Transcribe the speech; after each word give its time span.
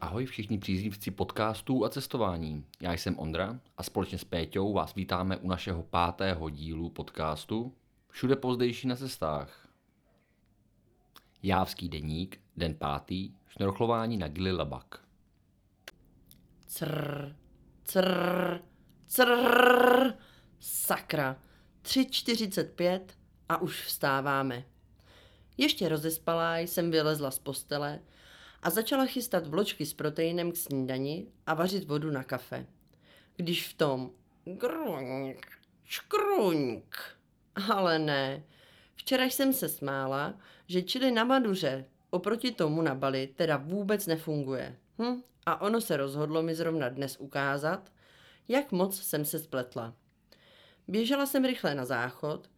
Ahoj 0.00 0.26
všichni 0.26 0.58
příznivci 0.58 1.10
podcastů 1.10 1.84
a 1.84 1.88
cestování. 1.88 2.64
Já 2.80 2.92
jsem 2.92 3.18
Ondra 3.18 3.60
a 3.76 3.82
společně 3.82 4.18
s 4.18 4.24
Péťou 4.24 4.72
vás 4.72 4.94
vítáme 4.94 5.36
u 5.36 5.48
našeho 5.48 5.82
pátého 5.82 6.50
dílu 6.50 6.90
podcastu 6.90 7.74
Všude 8.08 8.36
pozdejší 8.36 8.88
na 8.88 8.96
cestách. 8.96 9.68
Jávský 11.42 11.88
deník, 11.88 12.40
den 12.56 12.74
pátý, 12.74 13.34
šnorchlování 13.48 14.16
na 14.16 14.28
Gili 14.28 14.52
Labak. 14.52 15.04
Crr, 16.66 17.36
crr, 17.82 18.60
crr, 19.06 20.12
sakra, 20.60 21.36
3.45 21.82 23.00
a 23.48 23.56
už 23.56 23.86
vstáváme. 23.86 24.64
Ještě 25.56 25.88
rozespalá 25.88 26.58
jsem 26.58 26.90
vylezla 26.90 27.30
z 27.30 27.38
postele 27.38 28.00
a 28.62 28.70
začala 28.70 29.06
chystat 29.06 29.46
vločky 29.46 29.86
s 29.86 29.94
proteinem 29.94 30.52
k 30.52 30.56
snídani 30.56 31.26
a 31.46 31.54
vařit 31.54 31.84
vodu 31.84 32.10
na 32.10 32.24
kafe. 32.24 32.66
Když 33.36 33.68
v 33.68 33.74
tom 33.74 34.10
gruňk, 34.44 35.46
škruňk, 35.84 36.96
ale 37.72 37.98
ne. 37.98 38.42
Včera 38.94 39.24
jsem 39.24 39.52
se 39.52 39.68
smála, 39.68 40.34
že 40.66 40.82
čili 40.82 41.10
na 41.10 41.24
Maduře 41.24 41.84
oproti 42.10 42.52
tomu 42.52 42.82
na 42.82 42.94
Bali 42.94 43.26
teda 43.36 43.56
vůbec 43.56 44.06
nefunguje. 44.06 44.76
Hm? 45.02 45.22
A 45.46 45.60
ono 45.60 45.80
se 45.80 45.96
rozhodlo 45.96 46.42
mi 46.42 46.54
zrovna 46.54 46.88
dnes 46.88 47.16
ukázat, 47.20 47.92
jak 48.48 48.72
moc 48.72 49.02
jsem 49.02 49.24
se 49.24 49.38
spletla. 49.38 49.94
Běžela 50.88 51.26
jsem 51.26 51.44
rychle 51.44 51.74
na 51.74 51.84
záchod, 51.84 52.50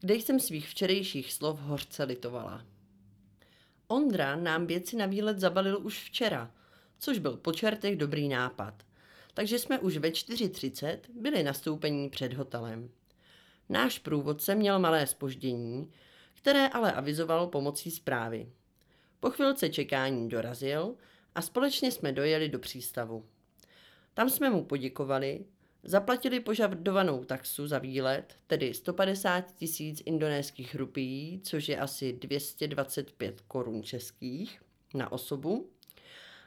kde 0.00 0.14
jsem 0.14 0.40
svých 0.40 0.68
včerejších 0.68 1.32
slov 1.32 1.60
hořce 1.60 2.04
litovala. 2.04 2.64
Ondra 3.88 4.36
nám 4.36 4.66
věci 4.66 4.96
na 4.96 5.06
výlet 5.06 5.38
zabalil 5.38 5.78
už 5.82 6.04
včera, 6.04 6.50
což 6.98 7.18
byl 7.18 7.36
po 7.36 7.52
čertech 7.52 7.96
dobrý 7.96 8.28
nápad. 8.28 8.74
Takže 9.34 9.58
jsme 9.58 9.78
už 9.78 9.96
ve 9.96 10.08
4.30 10.08 10.98
byli 11.20 11.42
nastoupení 11.42 12.10
před 12.10 12.32
hotelem. 12.32 12.90
Náš 13.68 13.98
průvodce 13.98 14.54
měl 14.54 14.78
malé 14.78 15.06
spoždění, 15.06 15.90
které 16.34 16.68
ale 16.68 16.92
avizoval 16.92 17.46
pomocí 17.46 17.90
zprávy. 17.90 18.48
Po 19.20 19.30
chvilce 19.30 19.68
čekání 19.68 20.28
dorazil 20.28 20.94
a 21.34 21.42
společně 21.42 21.92
jsme 21.92 22.12
dojeli 22.12 22.48
do 22.48 22.58
přístavu. 22.58 23.24
Tam 24.14 24.30
jsme 24.30 24.50
mu 24.50 24.64
poděkovali, 24.64 25.44
zaplatili 25.84 26.40
požadovanou 26.40 27.24
taxu 27.24 27.66
za 27.66 27.78
výlet, 27.78 28.36
tedy 28.46 28.74
150 28.74 29.54
tisíc 29.56 30.02
indonéských 30.04 30.74
rupií, 30.74 31.40
což 31.40 31.68
je 31.68 31.78
asi 31.78 32.12
225 32.12 33.40
korun 33.40 33.82
českých 33.82 34.62
na 34.94 35.12
osobu, 35.12 35.70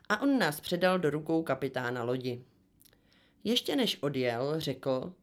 a 0.09 0.21
on 0.21 0.39
nás 0.39 0.59
předal 0.59 0.99
do 0.99 1.09
rukou 1.09 1.43
kapitána 1.43 2.03
lodi. 2.03 2.43
Ještě 3.43 3.75
než 3.75 3.97
odjel, 4.01 4.59
řekl, 4.59 5.13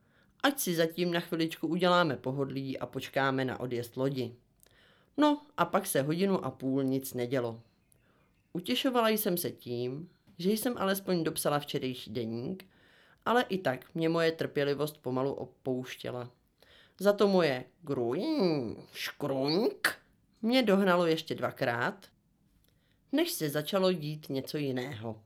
ať 0.42 0.60
si 0.60 0.74
zatím 0.74 1.12
na 1.12 1.20
chviličku 1.20 1.66
uděláme 1.66 2.16
pohodlí 2.16 2.78
a 2.78 2.86
počkáme 2.86 3.44
na 3.44 3.60
odjezd 3.60 3.96
lodi. 3.96 4.34
No 5.16 5.40
a 5.56 5.64
pak 5.64 5.86
se 5.86 6.02
hodinu 6.02 6.44
a 6.44 6.50
půl 6.50 6.84
nic 6.84 7.14
nedělo. 7.14 7.60
Utěšovala 8.52 9.08
jsem 9.08 9.36
se 9.36 9.50
tím, 9.50 10.08
že 10.38 10.50
jsem 10.50 10.74
alespoň 10.78 11.24
dopsala 11.24 11.58
včerejší 11.58 12.12
deník, 12.12 12.66
ale 13.24 13.42
i 13.42 13.58
tak 13.58 13.94
mě 13.94 14.08
moje 14.08 14.32
trpělivost 14.32 14.98
pomalu 14.98 15.32
opouštěla. 15.32 16.30
Za 17.00 17.12
to 17.12 17.28
moje 17.28 17.64
gruň, 17.82 18.76
škruňk 18.92 19.98
mě 20.42 20.62
dohnalo 20.62 21.06
ještě 21.06 21.34
dvakrát, 21.34 22.06
než 23.12 23.30
se 23.32 23.50
začalo 23.50 23.92
dít 23.92 24.28
něco 24.28 24.56
jiného. 24.56 25.22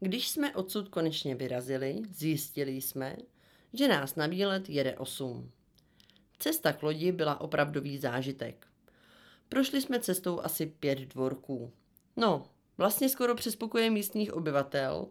Když 0.00 0.28
jsme 0.28 0.54
odsud 0.54 0.88
konečně 0.88 1.34
vyrazili, 1.34 2.02
zjistili 2.10 2.72
jsme, 2.72 3.16
že 3.72 3.88
nás 3.88 4.16
na 4.16 4.26
výlet 4.26 4.68
jede 4.68 4.96
osm. 4.96 5.50
Cesta 6.38 6.72
k 6.72 6.82
lodi 6.82 7.12
byla 7.12 7.40
opravdový 7.40 7.98
zážitek. 7.98 8.66
Prošli 9.48 9.82
jsme 9.82 10.00
cestou 10.00 10.40
asi 10.40 10.66
pět 10.66 10.98
dvorků. 10.98 11.72
No, 12.16 12.46
vlastně 12.78 13.08
skoro 13.08 13.34
přes 13.34 13.56
pokoje 13.56 13.90
místních 13.90 14.32
obyvatel, 14.32 15.08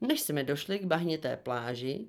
než 0.00 0.20
jsme 0.20 0.44
došli 0.44 0.78
k 0.78 0.84
bahnité 0.84 1.36
pláži, 1.36 2.08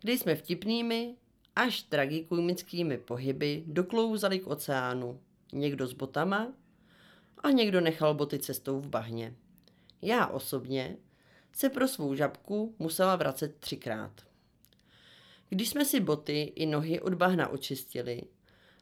kde 0.00 0.12
jsme 0.12 0.34
vtipnými 0.34 1.16
až 1.56 1.82
tragikomickými 1.82 2.98
pohyby 2.98 3.64
doklouzali 3.66 4.38
k 4.38 4.46
oceánu. 4.46 5.20
Někdo 5.52 5.86
s 5.86 5.92
botama 5.92 6.52
a 7.38 7.50
někdo 7.50 7.80
nechal 7.80 8.14
boty 8.14 8.38
cestou 8.38 8.80
v 8.80 8.88
bahně. 8.88 9.34
Já 10.02 10.26
osobně 10.26 10.96
se 11.52 11.68
pro 11.68 11.88
svou 11.88 12.14
žabku 12.14 12.74
musela 12.78 13.16
vracet 13.16 13.56
třikrát. 13.60 14.12
Když 15.48 15.68
jsme 15.68 15.84
si 15.84 16.00
boty 16.00 16.42
i 16.42 16.66
nohy 16.66 17.00
od 17.00 17.14
bahna 17.14 17.48
očistili, 17.48 18.22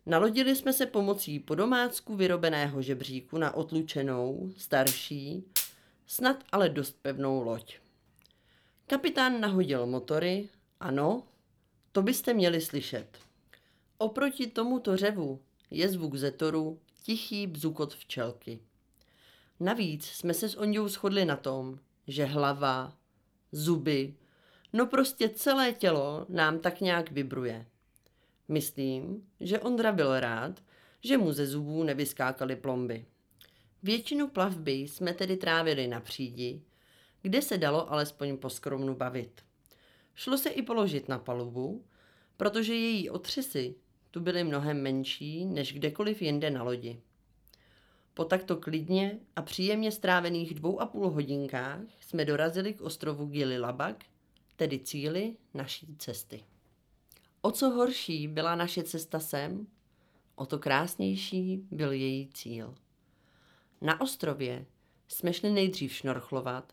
nalodili 0.06 0.56
jsme 0.56 0.72
se 0.72 0.86
pomocí 0.86 1.40
po 1.40 1.54
domácku 1.54 2.16
vyrobeného 2.16 2.82
žebříku 2.82 3.38
na 3.38 3.54
otlučenou, 3.54 4.52
starší, 4.56 5.44
snad 6.06 6.44
ale 6.52 6.68
dost 6.68 6.96
pevnou 7.02 7.42
loď. 7.44 7.83
Kapitán 8.86 9.40
nahodil 9.40 9.86
motory, 9.86 10.48
ano, 10.80 11.22
to 11.92 12.02
byste 12.02 12.34
měli 12.34 12.60
slyšet. 12.60 13.18
Oproti 13.98 14.46
tomuto 14.46 14.96
řevu 14.96 15.40
je 15.70 15.88
zvuk 15.88 16.14
zetoru 16.14 16.80
tichý 17.02 17.46
bzukot 17.46 17.94
včelky. 17.94 18.60
Navíc 19.60 20.04
jsme 20.06 20.34
se 20.34 20.48
s 20.48 20.58
Ondou 20.58 20.88
shodli 20.88 21.24
na 21.24 21.36
tom, 21.36 21.78
že 22.06 22.24
hlava, 22.24 22.96
zuby, 23.52 24.14
no 24.72 24.86
prostě 24.86 25.28
celé 25.28 25.72
tělo 25.72 26.26
nám 26.28 26.58
tak 26.58 26.80
nějak 26.80 27.10
vibruje. 27.10 27.66
Myslím, 28.48 29.28
že 29.40 29.60
Ondra 29.60 29.92
byl 29.92 30.20
rád, 30.20 30.62
že 31.00 31.18
mu 31.18 31.32
ze 31.32 31.46
zubů 31.46 31.82
nevyskákaly 31.82 32.56
plomby. 32.56 33.04
Většinu 33.82 34.28
plavby 34.28 34.72
jsme 34.72 35.14
tedy 35.14 35.36
trávili 35.36 35.88
na 35.88 36.00
přídi, 36.00 36.62
kde 37.24 37.42
se 37.42 37.58
dalo 37.58 37.92
alespoň 37.92 38.36
poskromnu 38.36 38.94
bavit. 38.94 39.40
Šlo 40.14 40.38
se 40.38 40.50
i 40.50 40.62
položit 40.62 41.08
na 41.08 41.18
palubu, 41.18 41.84
protože 42.36 42.74
její 42.74 43.10
otřesy 43.10 43.74
tu 44.10 44.20
byly 44.20 44.44
mnohem 44.44 44.82
menší 44.82 45.44
než 45.44 45.72
kdekoliv 45.72 46.22
jinde 46.22 46.50
na 46.50 46.62
lodi. 46.62 47.00
Po 48.14 48.24
takto 48.24 48.56
klidně 48.56 49.18
a 49.36 49.42
příjemně 49.42 49.92
strávených 49.92 50.54
dvou 50.54 50.80
a 50.80 50.86
půl 50.86 51.10
hodinkách 51.10 51.80
jsme 52.00 52.24
dorazili 52.24 52.74
k 52.74 52.80
ostrovu 52.80 53.26
Gili 53.26 53.58
Labak, 53.58 54.04
tedy 54.56 54.78
cíli 54.78 55.36
naší 55.54 55.96
cesty. 55.98 56.44
O 57.40 57.50
co 57.50 57.70
horší 57.70 58.28
byla 58.28 58.54
naše 58.54 58.82
cesta 58.82 59.20
sem, 59.20 59.66
o 60.34 60.46
to 60.46 60.58
krásnější 60.58 61.66
byl 61.70 61.92
její 61.92 62.28
cíl. 62.34 62.74
Na 63.80 64.00
ostrově 64.00 64.66
jsme 65.08 65.32
šli 65.32 65.50
nejdřív 65.50 65.92
šnorchlovat, 65.92 66.72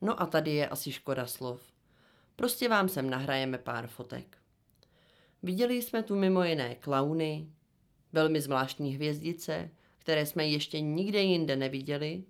no 0.00 0.22
a 0.22 0.26
tady 0.26 0.50
je 0.54 0.68
asi 0.68 0.92
škoda 0.92 1.26
slov. 1.26 1.60
Prostě 2.36 2.68
vám 2.68 2.88
sem 2.88 3.10
nahrajeme 3.10 3.58
pár 3.58 3.86
fotek. 3.86 4.38
Viděli 5.42 5.82
jsme 5.82 6.02
tu 6.02 6.16
mimo 6.16 6.44
jiné 6.44 6.74
klauny, 6.74 7.48
velmi 8.12 8.40
zvláštní 8.40 8.94
hvězdice, 8.94 9.70
které 9.98 10.26
jsme 10.26 10.46
ještě 10.46 10.80
nikde 10.80 11.22
jinde 11.22 11.56
neviděli, 11.56 12.24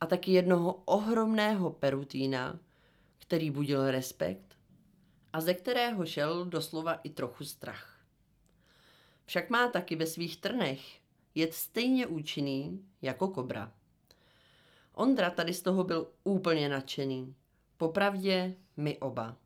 a 0.00 0.06
taky 0.06 0.32
jednoho 0.32 0.72
ohromného 0.84 1.70
perutína, 1.70 2.58
který 3.18 3.50
budil 3.50 3.90
respekt 3.90 4.56
a 5.32 5.40
ze 5.40 5.54
kterého 5.54 6.06
šel 6.06 6.44
doslova 6.44 6.94
i 6.94 7.10
trochu 7.10 7.44
strach. 7.44 8.00
Však 9.24 9.50
má 9.50 9.68
taky 9.68 9.96
ve 9.96 10.06
svých 10.06 10.36
trnech 10.36 10.80
jet 11.34 11.54
stejně 11.54 12.06
účinný 12.06 12.84
jako 13.02 13.28
kobra. 13.28 13.72
Ondra 14.94 15.30
tady 15.30 15.54
z 15.54 15.62
toho 15.62 15.84
byl 15.84 16.10
úplně 16.24 16.68
nadšený. 16.68 17.34
Popravdě 17.76 18.54
my 18.76 18.98
oba. 18.98 19.36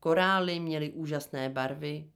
Korály 0.00 0.60
měly 0.60 0.92
úžasné 0.92 1.48
barvy, 1.48 2.10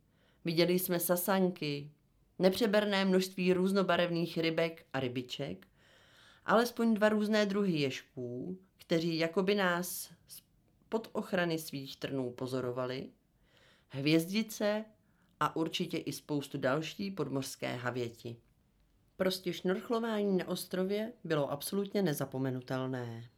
viděli 0.44 0.78
jsme 0.78 1.00
sasanky, 1.00 1.90
nepřeberné 2.38 3.05
množství 3.05 3.52
různobarevných 3.52 4.38
rybek 4.38 4.87
a 4.93 5.00
rybiček, 5.00 5.66
alespoň 6.46 6.94
dva 6.94 7.08
různé 7.08 7.46
druhy 7.46 7.72
ježků, 7.72 8.58
kteří 8.76 9.19
jakoby 9.19 9.54
nás 9.54 10.11
pod 10.88 11.08
ochrany 11.12 11.58
svých 11.58 11.96
trnů 11.96 12.31
pozorovali, 12.31 13.11
hvězdice 13.88 14.84
a 15.40 15.56
určitě 15.56 15.99
i 15.99 16.12
spoustu 16.12 16.58
další 16.58 17.11
podmořské 17.11 17.76
havěti. 17.76 18.37
Prostě 19.18 19.52
šnorchlování 19.52 20.36
na 20.36 20.48
ostrově 20.48 21.12
bylo 21.24 21.50
absolutně 21.50 22.02
nezapomenutelné. 22.02 23.28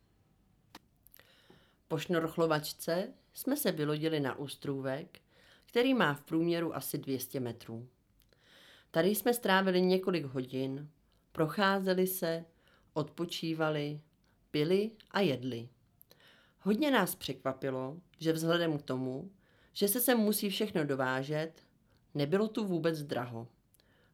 Po 1.89 1.99
šnorchlovačce 1.99 3.09
jsme 3.33 3.57
se 3.57 3.73
vylodili 3.73 4.21
na 4.21 4.39
ústrůvek, 4.39 5.21
který 5.67 5.95
má 5.95 6.15
v 6.15 6.21
průměru 6.21 6.77
asi 6.77 6.99
200 6.99 7.41
metrů. 7.41 7.89
Tady 8.91 9.09
jsme 9.09 9.35
strávili 9.35 9.83
několik 9.83 10.25
hodin, 10.25 10.89
procházeli 11.33 12.07
se, 12.07 12.45
odpočívali, 12.93 14.01
pili 14.51 14.91
a 15.11 15.21
jedli. 15.21 15.69
Hodně 16.61 16.91
nás 16.91 17.15
překvapilo, 17.15 17.97
že 18.19 18.33
vzhledem 18.33 18.79
k 18.79 18.83
tomu, 18.83 19.31
že 19.73 19.89
se 19.89 20.01
sem 20.01 20.19
musí 20.19 20.51
všechno 20.51 20.85
dovážet, 20.85 21.53
nebylo 22.15 22.49
tu 22.49 22.65
vůbec 22.65 23.03
draho. 23.03 23.49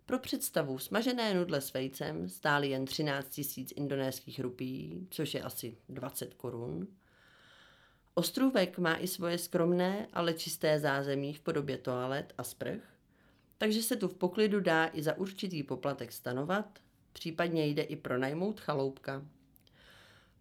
Pro 0.06 0.18
představu 0.18 0.78
smažené 0.78 1.34
nudle 1.34 1.60
s 1.60 1.72
vejcem 1.72 2.28
stály 2.28 2.68
jen 2.68 2.84
13 2.84 3.28
tisíc 3.28 3.72
indonéských 3.76 4.40
rupí, 4.40 5.06
což 5.10 5.34
je 5.34 5.42
asi 5.42 5.76
20 5.88 6.34
korun. 6.34 6.88
Ostrůvek 8.14 8.78
má 8.78 8.96
i 8.96 9.06
svoje 9.06 9.38
skromné, 9.38 10.08
ale 10.12 10.34
čisté 10.34 10.80
zázemí 10.80 11.34
v 11.34 11.40
podobě 11.40 11.78
toalet 11.78 12.32
a 12.38 12.44
sprch, 12.44 12.82
takže 13.58 13.82
se 13.82 13.96
tu 13.96 14.08
v 14.08 14.14
poklidu 14.14 14.60
dá 14.60 14.90
i 14.92 15.02
za 15.02 15.16
určitý 15.18 15.62
poplatek 15.62 16.12
stanovat, 16.12 16.78
případně 17.12 17.66
jde 17.66 17.82
i 17.82 17.96
pronajmout 17.96 18.60
chaloupka. 18.60 19.26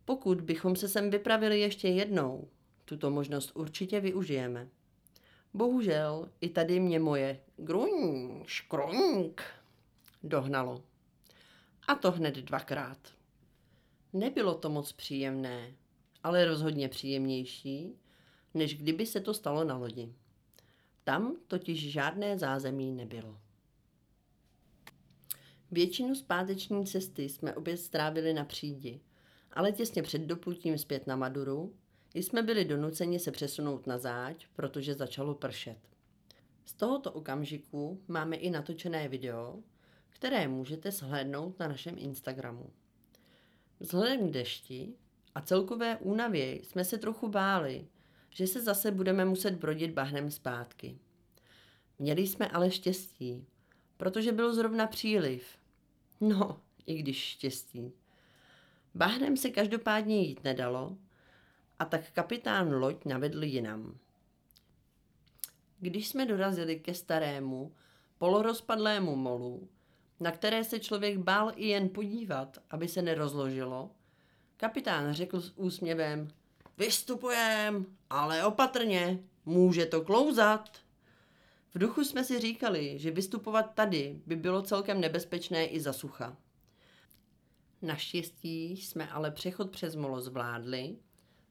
Pokud 0.05 0.41
bychom 0.41 0.75
se 0.75 0.87
sem 0.87 1.09
vypravili 1.09 1.59
ještě 1.59 1.87
jednou, 1.87 2.47
tuto 2.85 3.11
možnost 3.11 3.51
určitě 3.55 3.99
využijeme. 3.99 4.67
Bohužel 5.55 6.29
i 6.41 6.49
tady 6.49 6.79
mě 6.79 6.99
moje 6.99 7.39
gruň, 7.57 8.43
škroňk 8.45 9.41
dohnalo. 10.23 10.83
A 11.87 11.95
to 11.95 12.11
hned 12.11 12.35
dvakrát. 12.35 12.97
Nebylo 14.13 14.55
to 14.55 14.69
moc 14.69 14.91
příjemné, 14.91 15.73
ale 16.23 16.45
rozhodně 16.45 16.89
příjemnější, 16.89 17.95
než 18.53 18.77
kdyby 18.77 19.05
se 19.05 19.21
to 19.21 19.33
stalo 19.33 19.63
na 19.63 19.77
lodi. 19.77 20.13
Tam 21.03 21.35
totiž 21.47 21.91
žádné 21.91 22.37
zázemí 22.37 22.91
nebylo. 22.91 23.39
Většinu 25.71 26.15
zpáteční 26.15 26.85
cesty 26.85 27.29
jsme 27.29 27.55
opět 27.55 27.77
strávili 27.77 28.33
na 28.33 28.45
přídi, 28.45 29.01
ale 29.53 29.71
těsně 29.71 30.03
před 30.03 30.21
doplutím 30.21 30.77
zpět 30.77 31.07
na 31.07 31.15
Maduru 31.15 31.73
jsme 32.15 32.43
byli 32.43 32.65
donuceni 32.65 33.19
se 33.19 33.31
přesunout 33.31 33.87
na 33.87 33.97
záď, 33.97 34.47
protože 34.55 34.93
začalo 34.93 35.35
pršet. 35.35 35.77
Z 36.65 36.73
tohoto 36.73 37.11
okamžiku 37.11 38.01
máme 38.07 38.35
i 38.35 38.49
natočené 38.49 39.07
video, 39.07 39.59
které 40.09 40.47
můžete 40.47 40.91
shlédnout 40.91 41.59
na 41.59 41.67
našem 41.67 41.95
Instagramu. 41.97 42.69
Vzhledem 43.79 44.29
k 44.29 44.31
dešti 44.31 44.93
a 45.35 45.41
celkové 45.41 45.97
únavě 45.97 46.55
jsme 46.55 46.85
se 46.85 46.97
trochu 46.97 47.27
báli, 47.27 47.87
že 48.29 48.47
se 48.47 48.61
zase 48.61 48.91
budeme 48.91 49.25
muset 49.25 49.51
brodit 49.51 49.91
bahnem 49.91 50.31
zpátky. 50.31 50.97
Měli 51.99 52.27
jsme 52.27 52.47
ale 52.47 52.71
štěstí, 52.71 53.45
protože 53.97 54.31
byl 54.31 54.55
zrovna 54.55 54.87
příliv. 54.87 55.43
No, 56.21 56.59
i 56.85 56.97
když 56.97 57.17
štěstí. 57.17 57.93
Bahnem 58.95 59.37
se 59.37 59.49
každopádně 59.49 60.21
jít 60.21 60.43
nedalo, 60.43 60.97
a 61.79 61.85
tak 61.85 62.11
kapitán 62.11 62.73
loď 62.73 63.05
navedl 63.05 63.43
jinam. 63.43 63.97
Když 65.79 66.07
jsme 66.07 66.25
dorazili 66.25 66.79
ke 66.79 66.93
starému, 66.93 67.73
polorozpadlému 68.17 69.15
molu, 69.15 69.69
na 70.19 70.31
které 70.31 70.63
se 70.63 70.79
člověk 70.79 71.17
bál 71.17 71.51
i 71.55 71.67
jen 71.67 71.89
podívat, 71.89 72.57
aby 72.69 72.87
se 72.87 73.01
nerozložilo, 73.01 73.91
kapitán 74.57 75.13
řekl 75.13 75.41
s 75.41 75.53
úsměvem, 75.57 76.27
vystupujem, 76.77 77.85
ale 78.09 78.45
opatrně, 78.45 79.19
může 79.45 79.85
to 79.85 80.01
klouzat. 80.01 80.77
V 81.73 81.79
duchu 81.79 82.03
jsme 82.03 82.23
si 82.23 82.39
říkali, 82.39 82.99
že 82.99 83.11
vystupovat 83.11 83.73
tady 83.73 84.21
by 84.25 84.35
bylo 84.35 84.61
celkem 84.61 85.01
nebezpečné 85.01 85.65
i 85.65 85.79
za 85.79 85.93
sucha. 85.93 86.37
Naštěstí 87.81 88.77
jsme 88.77 89.09
ale 89.09 89.31
přechod 89.31 89.71
přes 89.71 89.95
molo 89.95 90.21
zvládli, 90.21 90.95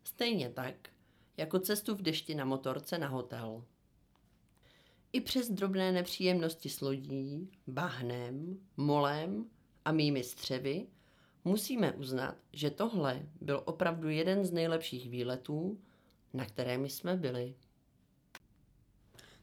stejně 0.04 0.50
tak, 0.50 0.88
jako 1.36 1.58
cestu 1.58 1.94
v 1.94 2.02
dešti 2.02 2.34
na 2.34 2.44
motorce 2.44 2.98
na 2.98 3.08
hotel. 3.08 3.64
I 5.12 5.20
přes 5.20 5.50
drobné 5.50 5.92
nepříjemnosti 5.92 6.68
s 6.68 6.80
lodí, 6.80 7.50
bahnem, 7.66 8.58
molem 8.76 9.46
a 9.84 9.92
mými 9.92 10.24
střevy 10.24 10.86
musíme 11.44 11.92
uznat, 11.92 12.36
že 12.52 12.70
tohle 12.70 13.22
byl 13.40 13.62
opravdu 13.64 14.08
jeden 14.08 14.44
z 14.44 14.52
nejlepších 14.52 15.10
výletů, 15.10 15.78
na 16.32 16.44
kterými 16.44 16.90
jsme 16.90 17.16
byli. 17.16 17.54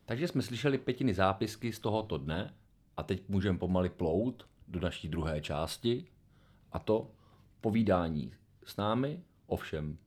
Takže 0.05 0.27
jsme 0.27 0.41
slyšeli 0.41 0.77
pětiny 0.77 1.13
zápisky 1.13 1.73
z 1.73 1.79
tohoto 1.79 2.17
dne 2.17 2.53
a 2.97 3.03
teď 3.03 3.29
můžeme 3.29 3.57
pomaly 3.57 3.89
plout 3.89 4.47
do 4.67 4.79
naší 4.79 5.07
druhé 5.07 5.41
části 5.41 6.05
a 6.71 6.79
to 6.79 7.11
povídání 7.61 8.33
s 8.65 8.77
námi 8.77 9.23
o 9.47 9.57
všem. 9.57 9.97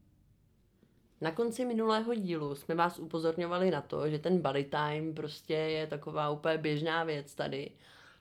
Na 1.21 1.31
konci 1.31 1.65
minulého 1.65 2.15
dílu 2.15 2.55
jsme 2.55 2.75
vás 2.75 2.99
upozorňovali 2.99 3.71
na 3.71 3.81
to, 3.81 4.11
že 4.11 4.19
ten 4.19 4.43
body 4.43 4.65
time 4.65 5.15
prostě 5.15 5.55
je 5.55 5.87
taková 5.87 6.31
úplně 6.31 6.59
běžná 6.59 7.05
věc 7.05 7.35
tady. 7.35 7.71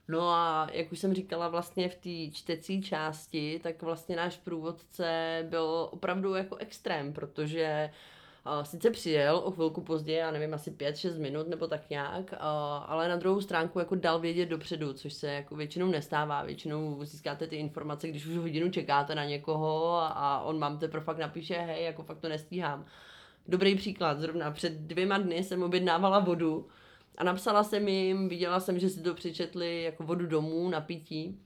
No 0.08 0.28
a 0.28 0.68
jak 0.72 0.92
už 0.92 0.98
jsem 0.98 1.14
říkala 1.14 1.48
vlastně 1.48 1.88
v 1.88 1.94
té 1.94 2.36
čtecí 2.36 2.82
části, 2.82 3.60
tak 3.62 3.82
vlastně 3.82 4.16
náš 4.16 4.36
průvodce 4.36 5.46
byl 5.50 5.88
opravdu 5.90 6.34
jako 6.34 6.56
extrém, 6.56 7.12
protože 7.12 7.90
sice 8.62 8.90
přijel 8.90 9.36
o 9.36 9.50
chvilku 9.50 9.80
později, 9.80 10.18
já 10.18 10.30
nevím, 10.30 10.54
asi 10.54 10.70
5-6 10.70 11.20
minut 11.20 11.48
nebo 11.48 11.66
tak 11.66 11.90
nějak, 11.90 12.34
ale 12.86 13.08
na 13.08 13.16
druhou 13.16 13.40
stránku 13.40 13.78
jako 13.78 13.94
dal 13.94 14.20
vědět 14.20 14.46
dopředu, 14.46 14.92
což 14.92 15.12
se 15.12 15.32
jako 15.32 15.56
většinou 15.56 15.86
nestává. 15.86 16.44
Většinou 16.44 17.04
získáte 17.04 17.46
ty 17.46 17.56
informace, 17.56 18.08
když 18.08 18.26
už 18.26 18.36
hodinu 18.36 18.70
čekáte 18.70 19.14
na 19.14 19.24
někoho 19.24 19.92
a 20.00 20.40
on 20.44 20.58
vám 20.60 20.78
teprve 20.78 21.04
fakt 21.04 21.18
napíše, 21.18 21.54
hej, 21.54 21.84
jako 21.84 22.02
fakt 22.02 22.18
to 22.18 22.28
nestíhám. 22.28 22.84
Dobrý 23.48 23.76
příklad, 23.76 24.20
zrovna 24.20 24.50
před 24.50 24.72
dvěma 24.72 25.18
dny 25.18 25.44
jsem 25.44 25.62
objednávala 25.62 26.18
vodu 26.18 26.68
a 27.18 27.24
napsala 27.24 27.64
jsem 27.64 27.88
jim, 27.88 28.28
viděla 28.28 28.60
jsem, 28.60 28.78
že 28.78 28.88
si 28.88 29.02
to 29.02 29.14
přečetli 29.14 29.82
jako 29.82 30.02
vodu 30.02 30.26
domů 30.26 30.68
na 30.68 30.80
pití 30.80 31.40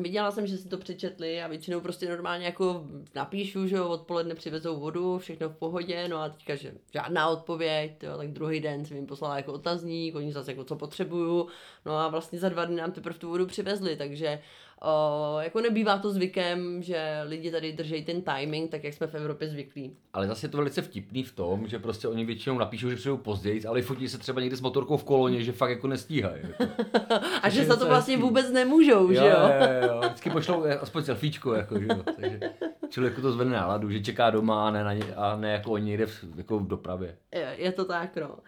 Viděla 0.00 0.30
jsem, 0.30 0.46
že 0.46 0.58
si 0.58 0.68
to 0.68 0.78
přečetli 0.78 1.42
a 1.42 1.48
většinou 1.48 1.80
prostě 1.80 2.08
normálně 2.08 2.46
jako 2.46 2.86
napíšu, 3.14 3.66
že 3.66 3.76
jo, 3.76 3.88
odpoledne 3.88 4.34
přivezou 4.34 4.80
vodu, 4.80 5.18
všechno 5.18 5.48
v 5.48 5.56
pohodě, 5.56 6.08
no 6.08 6.16
a 6.16 6.28
teďka, 6.28 6.54
že 6.54 6.74
žádná 6.92 7.28
odpověď, 7.28 8.02
jo, 8.02 8.16
tak 8.16 8.32
druhý 8.32 8.60
den 8.60 8.84
jsem 8.84 8.96
jim 8.96 9.06
poslala 9.06 9.36
jako 9.36 9.52
otazník, 9.52 10.14
oni 10.14 10.32
zase 10.32 10.50
jako 10.50 10.64
co 10.64 10.76
potřebuju, 10.76 11.48
no 11.86 11.92
a 11.92 12.08
vlastně 12.08 12.38
za 12.38 12.48
dva 12.48 12.64
dny 12.64 12.76
nám 12.76 12.92
teprve 12.92 13.18
tu 13.18 13.28
vodu 13.28 13.46
přivezli, 13.46 13.96
takže 13.96 14.42
O, 14.84 15.36
jako 15.40 15.60
nebývá 15.60 15.98
to 15.98 16.10
zvykem, 16.10 16.82
že 16.82 17.20
lidi 17.24 17.50
tady 17.50 17.72
drží 17.72 18.04
ten 18.04 18.22
timing, 18.22 18.70
tak 18.70 18.84
jak 18.84 18.94
jsme 18.94 19.06
v 19.06 19.14
Evropě 19.14 19.48
zvyklí. 19.48 19.96
Ale 20.12 20.26
zase 20.26 20.46
je 20.46 20.50
to 20.50 20.56
velice 20.56 20.82
vtipný 20.82 21.22
v 21.22 21.32
tom, 21.32 21.68
že 21.68 21.78
prostě 21.78 22.08
oni 22.08 22.24
většinou 22.24 22.58
napíšou, 22.58 22.90
že 22.90 22.96
přijdou 22.96 23.16
později, 23.16 23.64
ale 23.64 23.82
fotí 23.82 24.08
se 24.08 24.18
třeba 24.18 24.40
někde 24.40 24.56
s 24.56 24.60
motorkou 24.60 24.96
v 24.96 25.04
koloně, 25.04 25.42
že 25.42 25.52
fakt 25.52 25.70
jako 25.70 25.86
nestíhají. 25.86 26.42
Jako. 26.42 26.72
A 27.42 27.48
že 27.48 27.64
za 27.64 27.76
to 27.76 27.86
vlastně 27.86 28.14
hezký. 28.14 28.22
vůbec 28.22 28.50
nemůžou, 28.50 29.08
jo, 29.10 29.14
že 29.14 29.28
jo? 29.28 29.38
jo, 29.60 29.88
jo. 29.88 30.00
Vždycky 30.00 30.30
pošlou 30.30 30.64
aspoň 30.80 31.02
selfiečko, 31.04 31.54
jako, 31.54 31.80
že 31.80 31.86
jo. 31.86 32.02
Takže 32.16 32.40
člověku 32.88 33.20
to 33.20 33.32
zvedne 33.32 33.56
náladu, 33.56 33.90
že 33.90 34.00
čeká 34.00 34.30
doma 34.30 34.68
a 34.68 34.70
ne, 34.70 34.84
na 34.84 34.92
ně, 34.92 35.04
a 35.16 35.36
ne 35.36 35.52
jako 35.52 35.70
oni 35.70 35.84
někde 35.84 36.06
v, 36.06 36.24
jako 36.36 36.58
v 36.58 36.68
dopravě. 36.68 37.16
Je, 37.34 37.54
je 37.58 37.72
to 37.72 37.84
tak, 37.84 38.16
no. 38.16 38.38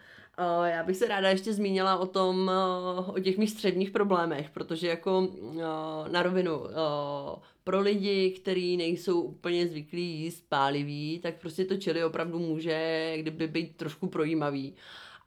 Já 0.65 0.83
bych 0.83 0.97
se 0.97 1.07
ráda 1.07 1.29
ještě 1.29 1.53
zmínila 1.53 1.97
o 1.97 2.05
tom, 2.05 2.51
o 3.07 3.19
těch 3.19 3.37
mých 3.37 3.49
středních 3.49 3.91
problémech, 3.91 4.49
protože 4.49 4.87
jako 4.87 5.27
na 6.11 6.23
rovinu 6.23 6.61
pro 7.63 7.79
lidi, 7.81 8.31
kteří 8.31 8.77
nejsou 8.77 9.21
úplně 9.21 9.67
zvyklí 9.67 10.19
jíst 10.19 10.45
pálivý, 10.49 11.19
tak 11.19 11.35
prostě 11.35 11.65
to 11.65 11.77
čili 11.77 12.03
opravdu 12.03 12.39
může 12.39 13.13
kdyby 13.17 13.47
být 13.47 13.77
trošku 13.77 14.07
projímavý. 14.07 14.75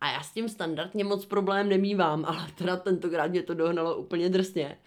A 0.00 0.12
já 0.12 0.20
s 0.22 0.32
tím 0.32 0.48
standardně 0.48 1.04
moc 1.04 1.26
problém 1.26 1.68
nemývám, 1.68 2.24
ale 2.28 2.46
teda 2.58 2.76
tentokrát 2.76 3.30
mě 3.30 3.42
to 3.42 3.54
dohnalo 3.54 3.96
úplně 3.96 4.28
drsně. 4.28 4.78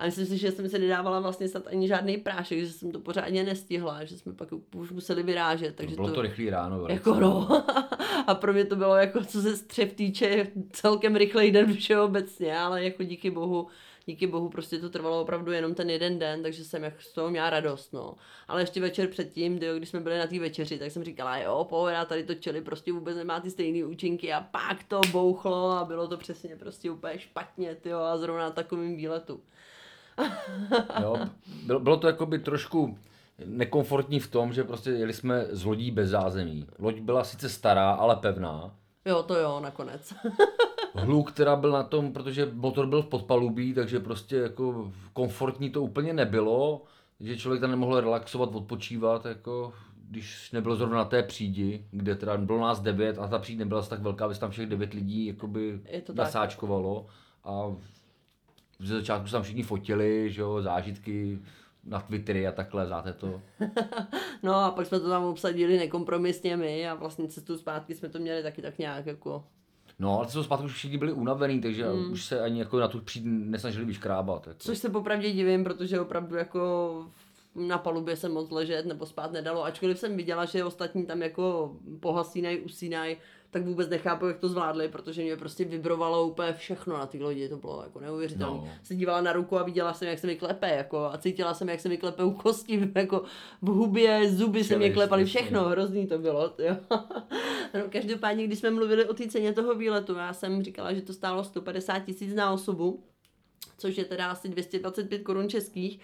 A 0.00 0.04
myslím 0.04 0.26
si, 0.26 0.38
že 0.38 0.52
jsem 0.52 0.68
se 0.68 0.78
nedávala 0.78 1.20
vlastně 1.20 1.48
snad 1.48 1.66
ani 1.66 1.88
žádný 1.88 2.16
prášek, 2.16 2.58
že 2.58 2.72
jsem 2.72 2.92
to 2.92 3.00
pořádně 3.00 3.44
nestihla, 3.44 4.04
že 4.04 4.18
jsme 4.18 4.32
pak 4.32 4.48
už 4.76 4.90
museli 4.90 5.22
vyrážet. 5.22 5.76
Takže 5.76 5.96
bylo 5.96 6.08
to, 6.08 6.14
to 6.14 6.22
rychlý 6.22 6.50
ráno. 6.50 6.86
Jako 6.88 7.14
no. 7.14 7.64
a 8.26 8.34
pro 8.34 8.52
mě 8.52 8.64
to 8.64 8.76
bylo 8.76 8.96
jako, 8.96 9.24
co 9.24 9.42
se 9.42 9.56
střev 9.56 9.92
týče, 9.92 10.46
celkem 10.72 11.16
rychlej 11.16 11.50
den 11.50 11.74
všeobecně, 11.74 12.58
ale 12.58 12.84
jako 12.84 13.02
díky 13.02 13.30
bohu 13.30 13.66
díky 14.06 14.26
bohu 14.26 14.48
prostě 14.48 14.78
to 14.78 14.90
trvalo 14.90 15.20
opravdu 15.20 15.52
jenom 15.52 15.74
ten 15.74 15.90
jeden 15.90 16.18
den, 16.18 16.42
takže 16.42 16.64
jsem 16.64 16.84
jak 16.84 17.02
z 17.02 17.12
toho 17.12 17.30
měla 17.30 17.50
radost, 17.50 17.92
no. 17.92 18.14
Ale 18.48 18.62
ještě 18.62 18.80
večer 18.80 19.08
předtím, 19.08 19.58
když 19.76 19.88
jsme 19.88 20.00
byli 20.00 20.18
na 20.18 20.26
té 20.26 20.38
večeři, 20.38 20.78
tak 20.78 20.90
jsem 20.90 21.04
říkala, 21.04 21.38
jo, 21.38 21.66
pohoda, 21.68 22.04
tady 22.04 22.24
to 22.24 22.34
čili 22.34 22.60
prostě 22.60 22.92
vůbec 22.92 23.16
nemá 23.16 23.40
ty 23.40 23.50
stejné 23.50 23.86
účinky 23.86 24.32
a 24.32 24.40
pak 24.40 24.84
to 24.84 25.00
bouchlo 25.12 25.70
a 25.70 25.84
bylo 25.84 26.08
to 26.08 26.16
přesně 26.16 26.56
prostě 26.56 26.90
úplně 26.90 27.18
špatně, 27.18 27.74
tyjo, 27.74 27.98
a 27.98 28.18
zrovna 28.18 28.42
na 28.42 28.50
takovým 28.50 28.96
výletu 28.96 29.40
jo, 31.02 31.16
bylo, 31.66 31.80
bylo 31.80 31.96
to 31.96 32.06
jakoby 32.06 32.38
trošku 32.38 32.98
nekomfortní 33.44 34.20
v 34.20 34.30
tom, 34.30 34.52
že 34.52 34.64
prostě 34.64 34.90
jeli 34.90 35.12
jsme 35.12 35.46
z 35.50 35.64
lodí 35.64 35.90
bez 35.90 36.10
zázemí. 36.10 36.66
Loď 36.78 37.00
byla 37.00 37.24
sice 37.24 37.48
stará, 37.48 37.90
ale 37.90 38.16
pevná. 38.16 38.74
Jo, 39.04 39.22
to 39.22 39.34
jo, 39.34 39.60
nakonec. 39.60 40.14
Hluk, 40.94 41.32
která 41.32 41.56
byl 41.56 41.70
na 41.70 41.82
tom, 41.82 42.12
protože 42.12 42.48
motor 42.52 42.86
byl 42.86 43.02
v 43.02 43.06
podpalubí, 43.06 43.74
takže 43.74 44.00
prostě 44.00 44.36
jako 44.36 44.92
komfortní 45.12 45.70
to 45.70 45.82
úplně 45.82 46.12
nebylo. 46.12 46.82
že 47.20 47.36
člověk 47.36 47.60
tam 47.60 47.70
nemohl 47.70 48.00
relaxovat, 48.00 48.54
odpočívat, 48.54 49.26
jako 49.26 49.72
když 50.10 50.52
nebyl 50.52 50.76
zrovna 50.76 50.96
na 50.96 51.04
té 51.04 51.22
přídi, 51.22 51.86
kde 51.90 52.14
teda 52.14 52.36
bylo 52.36 52.60
nás 52.60 52.80
devět 52.80 53.18
a 53.18 53.28
ta 53.28 53.38
příď 53.38 53.58
nebyla 53.58 53.82
tak 53.82 54.00
velká, 54.00 54.24
aby 54.24 54.34
se 54.34 54.40
tam 54.40 54.50
všech 54.50 54.66
devět 54.66 54.94
lidí 54.94 55.26
jakoby 55.26 55.80
to 56.06 56.12
tak. 56.12 56.16
nasáčkovalo 56.16 57.06
a 57.44 57.76
ze 58.80 58.94
začátku 58.94 59.26
se 59.26 59.32
tam 59.32 59.42
všichni 59.42 59.62
fotili, 59.62 60.30
že 60.30 60.40
jo, 60.40 60.62
zážitky 60.62 61.38
na 61.84 62.00
Twittery 62.00 62.46
a 62.46 62.52
takhle, 62.52 62.86
znáte 62.86 63.12
to. 63.12 63.42
No 64.42 64.54
a 64.54 64.70
pak 64.70 64.86
jsme 64.86 65.00
to 65.00 65.08
tam 65.08 65.24
obsadili 65.24 65.78
nekompromisně 65.78 66.56
my 66.56 66.88
a 66.88 66.94
vlastně 66.94 67.28
cestu 67.28 67.58
zpátky 67.58 67.94
jsme 67.94 68.08
to 68.08 68.18
měli 68.18 68.42
taky 68.42 68.62
tak 68.62 68.78
nějak 68.78 69.06
jako... 69.06 69.44
No, 69.98 70.18
ale 70.18 70.26
co 70.26 70.44
zpátky 70.44 70.66
už 70.66 70.72
všichni 70.72 70.98
byli 70.98 71.12
unavený, 71.12 71.60
takže 71.60 71.84
mm. 71.84 72.12
už 72.12 72.24
se 72.24 72.40
ani 72.40 72.58
jako 72.58 72.80
na 72.80 72.88
tu 72.88 73.00
příď 73.00 73.22
nesnažili 73.26 73.84
vyškrábat. 73.84 74.46
Jako. 74.46 74.58
Což 74.58 74.78
se 74.78 74.88
popravdě 74.88 75.32
divím, 75.32 75.64
protože 75.64 76.00
opravdu 76.00 76.36
jako 76.36 76.90
na 77.54 77.78
palubě 77.78 78.16
se 78.16 78.28
moc 78.28 78.50
ležet 78.50 78.86
nebo 78.86 79.06
spát 79.06 79.32
nedalo, 79.32 79.64
ačkoliv 79.64 79.98
jsem 79.98 80.16
viděla, 80.16 80.44
že 80.44 80.64
ostatní 80.64 81.06
tam 81.06 81.22
jako 81.22 81.76
pohasínají, 82.00 82.60
usínají, 82.60 83.16
tak 83.50 83.64
vůbec 83.64 83.88
nechápu, 83.88 84.26
jak 84.26 84.38
to 84.38 84.48
zvládli, 84.48 84.88
protože 84.88 85.22
mě 85.22 85.36
prostě 85.36 85.64
vibrovalo 85.64 86.26
úplně 86.26 86.52
všechno 86.52 86.98
na 86.98 87.06
té 87.06 87.18
lodi, 87.18 87.48
to 87.48 87.56
bylo 87.56 87.82
jako 87.82 88.00
neuvěřitelné. 88.00 88.68
No. 88.68 88.72
Se 88.82 88.94
dívala 88.94 89.20
na 89.20 89.32
ruku 89.32 89.58
a 89.58 89.62
viděla 89.62 89.94
jsem, 89.94 90.08
jak 90.08 90.18
se 90.18 90.26
mi 90.26 90.36
klepe, 90.36 90.68
jako, 90.68 91.04
a 91.04 91.18
cítila 91.18 91.54
jsem, 91.54 91.68
jak 91.68 91.80
se 91.80 91.88
mi 91.88 91.98
klepe 91.98 92.24
u 92.24 92.30
kosti, 92.30 92.90
jako 92.94 93.22
v 93.62 93.68
hubě, 93.68 94.30
zuby 94.30 94.64
se 94.64 94.74
Čeliš, 94.74 94.94
klepaly, 94.94 95.24
všechno, 95.24 95.64
hrozný 95.64 96.06
to 96.06 96.18
bylo, 96.18 96.54
jo. 96.58 96.76
no, 97.74 97.80
každopádně, 97.92 98.46
když 98.46 98.58
jsme 98.58 98.70
mluvili 98.70 99.04
o 99.04 99.14
té 99.14 99.28
ceně 99.28 99.52
toho 99.52 99.74
výletu, 99.74 100.14
já 100.14 100.32
jsem 100.32 100.62
říkala, 100.62 100.92
že 100.92 101.02
to 101.02 101.12
stálo 101.12 101.44
150 101.44 101.98
tisíc 101.98 102.34
na 102.34 102.52
osobu, 102.52 103.04
což 103.78 103.98
je 103.98 104.04
teda 104.04 104.30
asi 104.30 104.48
225 104.48 105.18
korun 105.18 105.48
českých. 105.48 106.00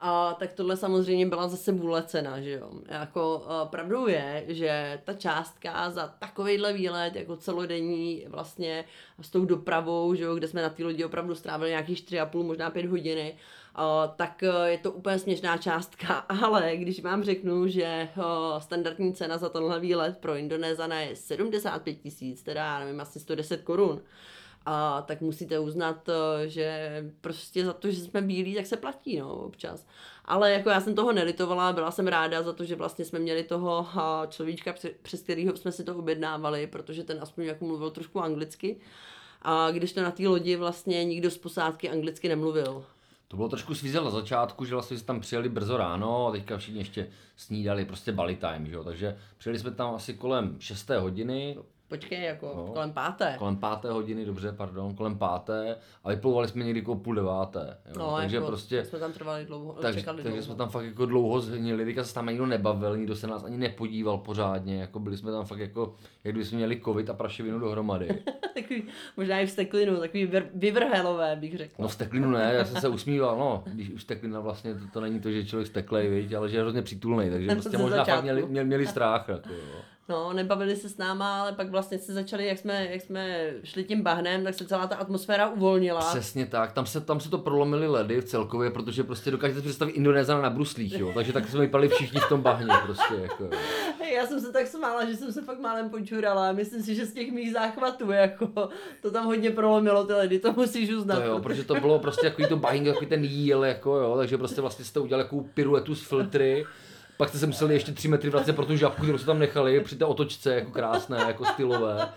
A 0.00 0.34
tak 0.34 0.52
tohle 0.52 0.76
samozřejmě 0.76 1.26
byla 1.26 1.48
zase 1.48 1.72
vůle 1.72 2.02
cena, 2.02 2.40
že 2.40 2.50
jo. 2.50 2.70
Jako 2.88 3.42
pravdou 3.64 4.06
je, 4.06 4.44
že 4.48 5.00
ta 5.04 5.12
částka 5.12 5.90
za 5.90 6.14
takovýhle 6.18 6.72
výlet, 6.72 7.16
jako 7.16 7.36
celodenní 7.36 8.24
vlastně 8.28 8.84
s 9.20 9.30
tou 9.30 9.44
dopravou, 9.44 10.14
že 10.14 10.24
jo, 10.24 10.34
kde 10.34 10.48
jsme 10.48 10.62
na 10.62 10.70
té 10.70 10.84
lodi 10.84 11.04
opravdu 11.04 11.34
strávili 11.34 11.70
nějaký 11.70 11.94
4,5, 11.94 12.42
možná 12.42 12.70
5 12.70 12.86
hodiny, 12.86 13.36
tak 14.16 14.42
uh, 14.42 14.64
je 14.64 14.78
to 14.78 14.92
úplně 14.92 15.18
směšná 15.18 15.56
částka, 15.56 16.14
ale 16.42 16.76
když 16.76 17.02
vám 17.02 17.22
řeknu, 17.22 17.68
že 17.68 18.08
uh, 18.16 18.24
standardní 18.58 19.14
cena 19.14 19.38
za 19.38 19.48
tenhle 19.48 19.80
výlet 19.80 20.18
pro 20.18 20.36
Indonézana 20.36 21.00
je 21.00 21.16
75 21.16 21.94
tisíc, 21.94 22.42
teda 22.42 22.64
já 22.64 22.78
nevím, 22.78 23.00
asi 23.00 23.20
110 23.20 23.62
korun, 23.62 24.02
a 24.66 25.02
tak 25.02 25.20
musíte 25.20 25.58
uznat, 25.58 26.08
eh, 26.08 26.48
že 26.48 26.90
prostě 27.20 27.64
za 27.64 27.72
to, 27.72 27.90
že 27.90 28.00
jsme 28.00 28.22
bílí, 28.22 28.54
tak 28.54 28.66
se 28.66 28.76
platí, 28.76 29.18
no, 29.18 29.34
občas. 29.34 29.86
Ale 30.24 30.52
jako 30.52 30.70
já 30.70 30.80
jsem 30.80 30.94
toho 30.94 31.12
nelitovala, 31.12 31.72
byla 31.72 31.90
jsem 31.90 32.06
ráda 32.06 32.42
za 32.42 32.52
to, 32.52 32.64
že 32.64 32.76
vlastně 32.76 33.04
jsme 33.04 33.18
měli 33.18 33.42
toho 33.42 33.86
a, 33.94 34.26
človíčka, 34.26 34.72
pře- 34.72 34.90
přes 35.02 35.20
kterého 35.22 35.56
jsme 35.56 35.72
si 35.72 35.84
to 35.84 35.96
objednávali, 35.96 36.66
protože 36.66 37.04
ten 37.04 37.18
aspoň 37.22 37.44
jako 37.44 37.64
mluvil 37.64 37.90
trošku 37.90 38.20
anglicky. 38.20 38.80
A 39.42 39.70
když 39.70 39.92
to 39.92 40.02
na 40.02 40.10
té 40.10 40.28
lodi 40.28 40.56
vlastně 40.56 41.04
nikdo 41.04 41.30
z 41.30 41.38
posádky 41.38 41.90
anglicky 41.90 42.28
nemluvil. 42.28 42.84
To 43.28 43.36
bylo 43.36 43.48
trošku 43.48 43.74
svízel 43.74 44.04
na 44.04 44.10
začátku, 44.10 44.64
že 44.64 44.74
vlastně 44.74 44.98
jsme 44.98 45.06
tam 45.06 45.20
přijeli 45.20 45.48
brzo 45.48 45.76
ráno 45.76 46.26
a 46.26 46.32
teďka 46.32 46.58
všichni 46.58 46.80
ještě 46.80 47.08
snídali 47.36 47.84
prostě 47.84 48.12
Bali 48.12 48.36
time, 48.36 48.66
že 48.66 48.74
jo? 48.74 48.84
takže 48.84 49.18
přijeli 49.38 49.58
jsme 49.58 49.70
tam 49.70 49.94
asi 49.94 50.14
kolem 50.14 50.56
6. 50.60 50.90
hodiny, 50.90 51.58
Počkej, 51.88 52.22
jako 52.22 52.52
No. 52.56 52.72
kolem 52.72 52.92
páté. 52.92 53.34
kolem 53.38 53.56
páté 53.56 53.90
hodiny, 53.90 54.24
dobře, 54.24 54.52
pardon, 54.52 54.94
kolem 54.94 55.18
páté 55.18 55.76
a 56.04 56.10
vyplouvali 56.10 56.48
jsme 56.48 56.64
někdy 56.64 56.82
kolem 56.82 57.00
půl 57.00 57.14
deváté, 57.14 57.76
jo? 57.86 57.92
No, 57.98 58.16
takže 58.16 58.36
jako, 58.36 58.46
prostě, 58.46 58.84
jsme 58.84 58.98
tam 58.98 59.12
trvali 59.12 59.44
dlouho, 59.44 59.72
tak, 59.72 59.94
čekali 59.94 60.16
takže 60.16 60.28
dlouho. 60.28 60.42
jsme 60.42 60.54
tam 60.54 60.68
fakt 60.68 60.84
jako 60.84 61.06
dlouho 61.06 61.40
zhnili, 61.40 61.84
teďka 61.84 62.04
se 62.04 62.14
tam 62.14 62.26
nikdo 62.26 62.46
nebavil, 62.46 62.96
nikdo 62.96 63.16
se 63.16 63.26
nás 63.26 63.44
ani 63.44 63.56
nepodíval 63.56 64.18
pořádně, 64.18 64.80
jako 64.80 65.00
byli 65.00 65.16
jsme 65.16 65.32
tam 65.32 65.44
fakt 65.44 65.58
jako, 65.58 65.94
jak 66.24 66.34
kdyby 66.34 66.44
jsme 66.44 66.56
měli 66.56 66.80
covid 66.80 67.10
a 67.10 67.14
prašivinu 67.14 67.58
dohromady. 67.58 68.08
takový, 68.54 68.82
možná 69.16 69.40
i 69.40 69.46
v 69.46 69.50
steklinu, 69.50 69.96
takový 69.96 70.26
vyr, 70.26 70.46
vyvrhelové, 70.54 71.36
bych 71.36 71.56
řekla. 71.56 71.82
No 71.82 71.88
steklinu 71.88 72.30
ne, 72.30 72.52
já 72.54 72.64
jsem 72.64 72.80
se 72.80 72.88
usmíval, 72.88 73.38
no, 73.38 73.62
když 73.66 73.90
už 73.90 74.02
steklina 74.02 74.40
vlastně, 74.40 74.74
to, 74.74 74.80
to 74.92 75.00
není 75.00 75.20
to, 75.20 75.30
že 75.30 75.44
člověk 75.46 75.66
steklej, 75.66 76.08
viď, 76.08 76.32
ale 76.32 76.48
že 76.48 76.56
je 76.56 76.60
hrozně 76.60 76.82
přítulný, 76.82 77.30
takže 77.30 77.48
prostě 77.52 77.78
možná 77.78 78.04
fakt 78.04 78.22
měli, 78.22 78.46
měli, 78.46 78.66
měli 78.66 78.86
strach, 78.86 79.28
jako, 79.28 79.48
jo. 79.52 79.80
No, 80.10 80.32
nebavili 80.32 80.76
se 80.76 80.88
s 80.88 80.96
náma, 80.96 81.40
ale 81.40 81.52
pak 81.52 81.70
vlastně 81.70 81.98
se 81.98 82.12
začali, 82.12 82.46
jak 82.46 82.58
jsme, 82.58 82.88
jak 82.90 83.02
jsme 83.02 83.50
šli 83.64 83.84
tím 83.84 84.02
bahnem, 84.02 84.44
tak 84.44 84.54
se 84.54 84.66
celá 84.66 84.86
ta 84.86 84.96
atmosféra 84.96 85.48
uvolnila. 85.48 86.00
Přesně 86.00 86.46
tak, 86.46 86.72
tam 86.72 86.86
se, 86.86 87.00
tam 87.00 87.20
se 87.20 87.30
to 87.30 87.38
prolomily 87.38 87.86
ledy 87.88 88.20
v 88.20 88.24
celkově, 88.24 88.70
protože 88.70 89.04
prostě 89.04 89.30
dokážete 89.30 89.60
si 89.60 89.64
představit 89.64 89.92
Indonézana 89.92 90.42
na 90.42 90.50
bruslích, 90.50 90.98
jo, 90.98 91.12
takže 91.14 91.32
tak 91.32 91.48
jsme 91.48 91.60
vypadali 91.60 91.88
všichni 91.88 92.20
v 92.20 92.28
tom 92.28 92.42
bahně, 92.42 92.74
prostě, 92.86 93.14
jako, 93.14 93.50
já 94.14 94.26
jsem 94.26 94.40
se 94.40 94.52
tak 94.52 94.66
smála, 94.66 95.04
že 95.04 95.16
jsem 95.16 95.32
se 95.32 95.42
fakt 95.42 95.58
málem 95.58 95.90
počurala. 95.90 96.52
Myslím 96.52 96.82
si, 96.82 96.94
že 96.94 97.06
z 97.06 97.12
těch 97.12 97.32
mých 97.32 97.52
záchvatů, 97.52 98.10
jako, 98.10 98.68
to 99.02 99.10
tam 99.10 99.26
hodně 99.26 99.50
prolomilo 99.50 100.04
ty 100.04 100.12
ledy, 100.12 100.38
to 100.38 100.52
musíš 100.52 100.90
uznat. 100.90 101.14
To 101.14 101.22
jo, 101.22 101.40
protože 101.40 101.64
to 101.64 101.74
bylo 101.74 101.98
prostě 101.98 102.30
takový 102.30 102.48
to 102.48 102.56
bahing, 102.56 102.86
takový 102.86 103.06
ten 103.06 103.24
jíl, 103.24 103.64
jako 103.64 103.96
jo, 103.96 104.16
takže 104.16 104.38
prostě 104.38 104.60
vlastně 104.60 104.84
jste 104.84 105.00
udělali 105.00 105.24
takovou 105.24 105.48
piruetu 105.54 105.94
s 105.94 106.02
filtry, 106.02 106.66
pak 107.18 107.28
jste 107.28 107.38
se 107.38 107.46
museli 107.46 107.74
ještě 107.74 107.92
3 107.92 108.08
metry 108.08 108.30
vracet 108.30 108.56
pro 108.56 108.66
tu 108.66 108.76
žabku, 108.76 109.02
kterou 109.02 109.18
jste 109.18 109.26
tam 109.26 109.38
nechali 109.38 109.80
při 109.80 109.96
té 109.96 110.04
otočce, 110.04 110.54
jako 110.54 110.70
krásné, 110.70 111.18
jako 111.18 111.44
stylové. 111.44 112.08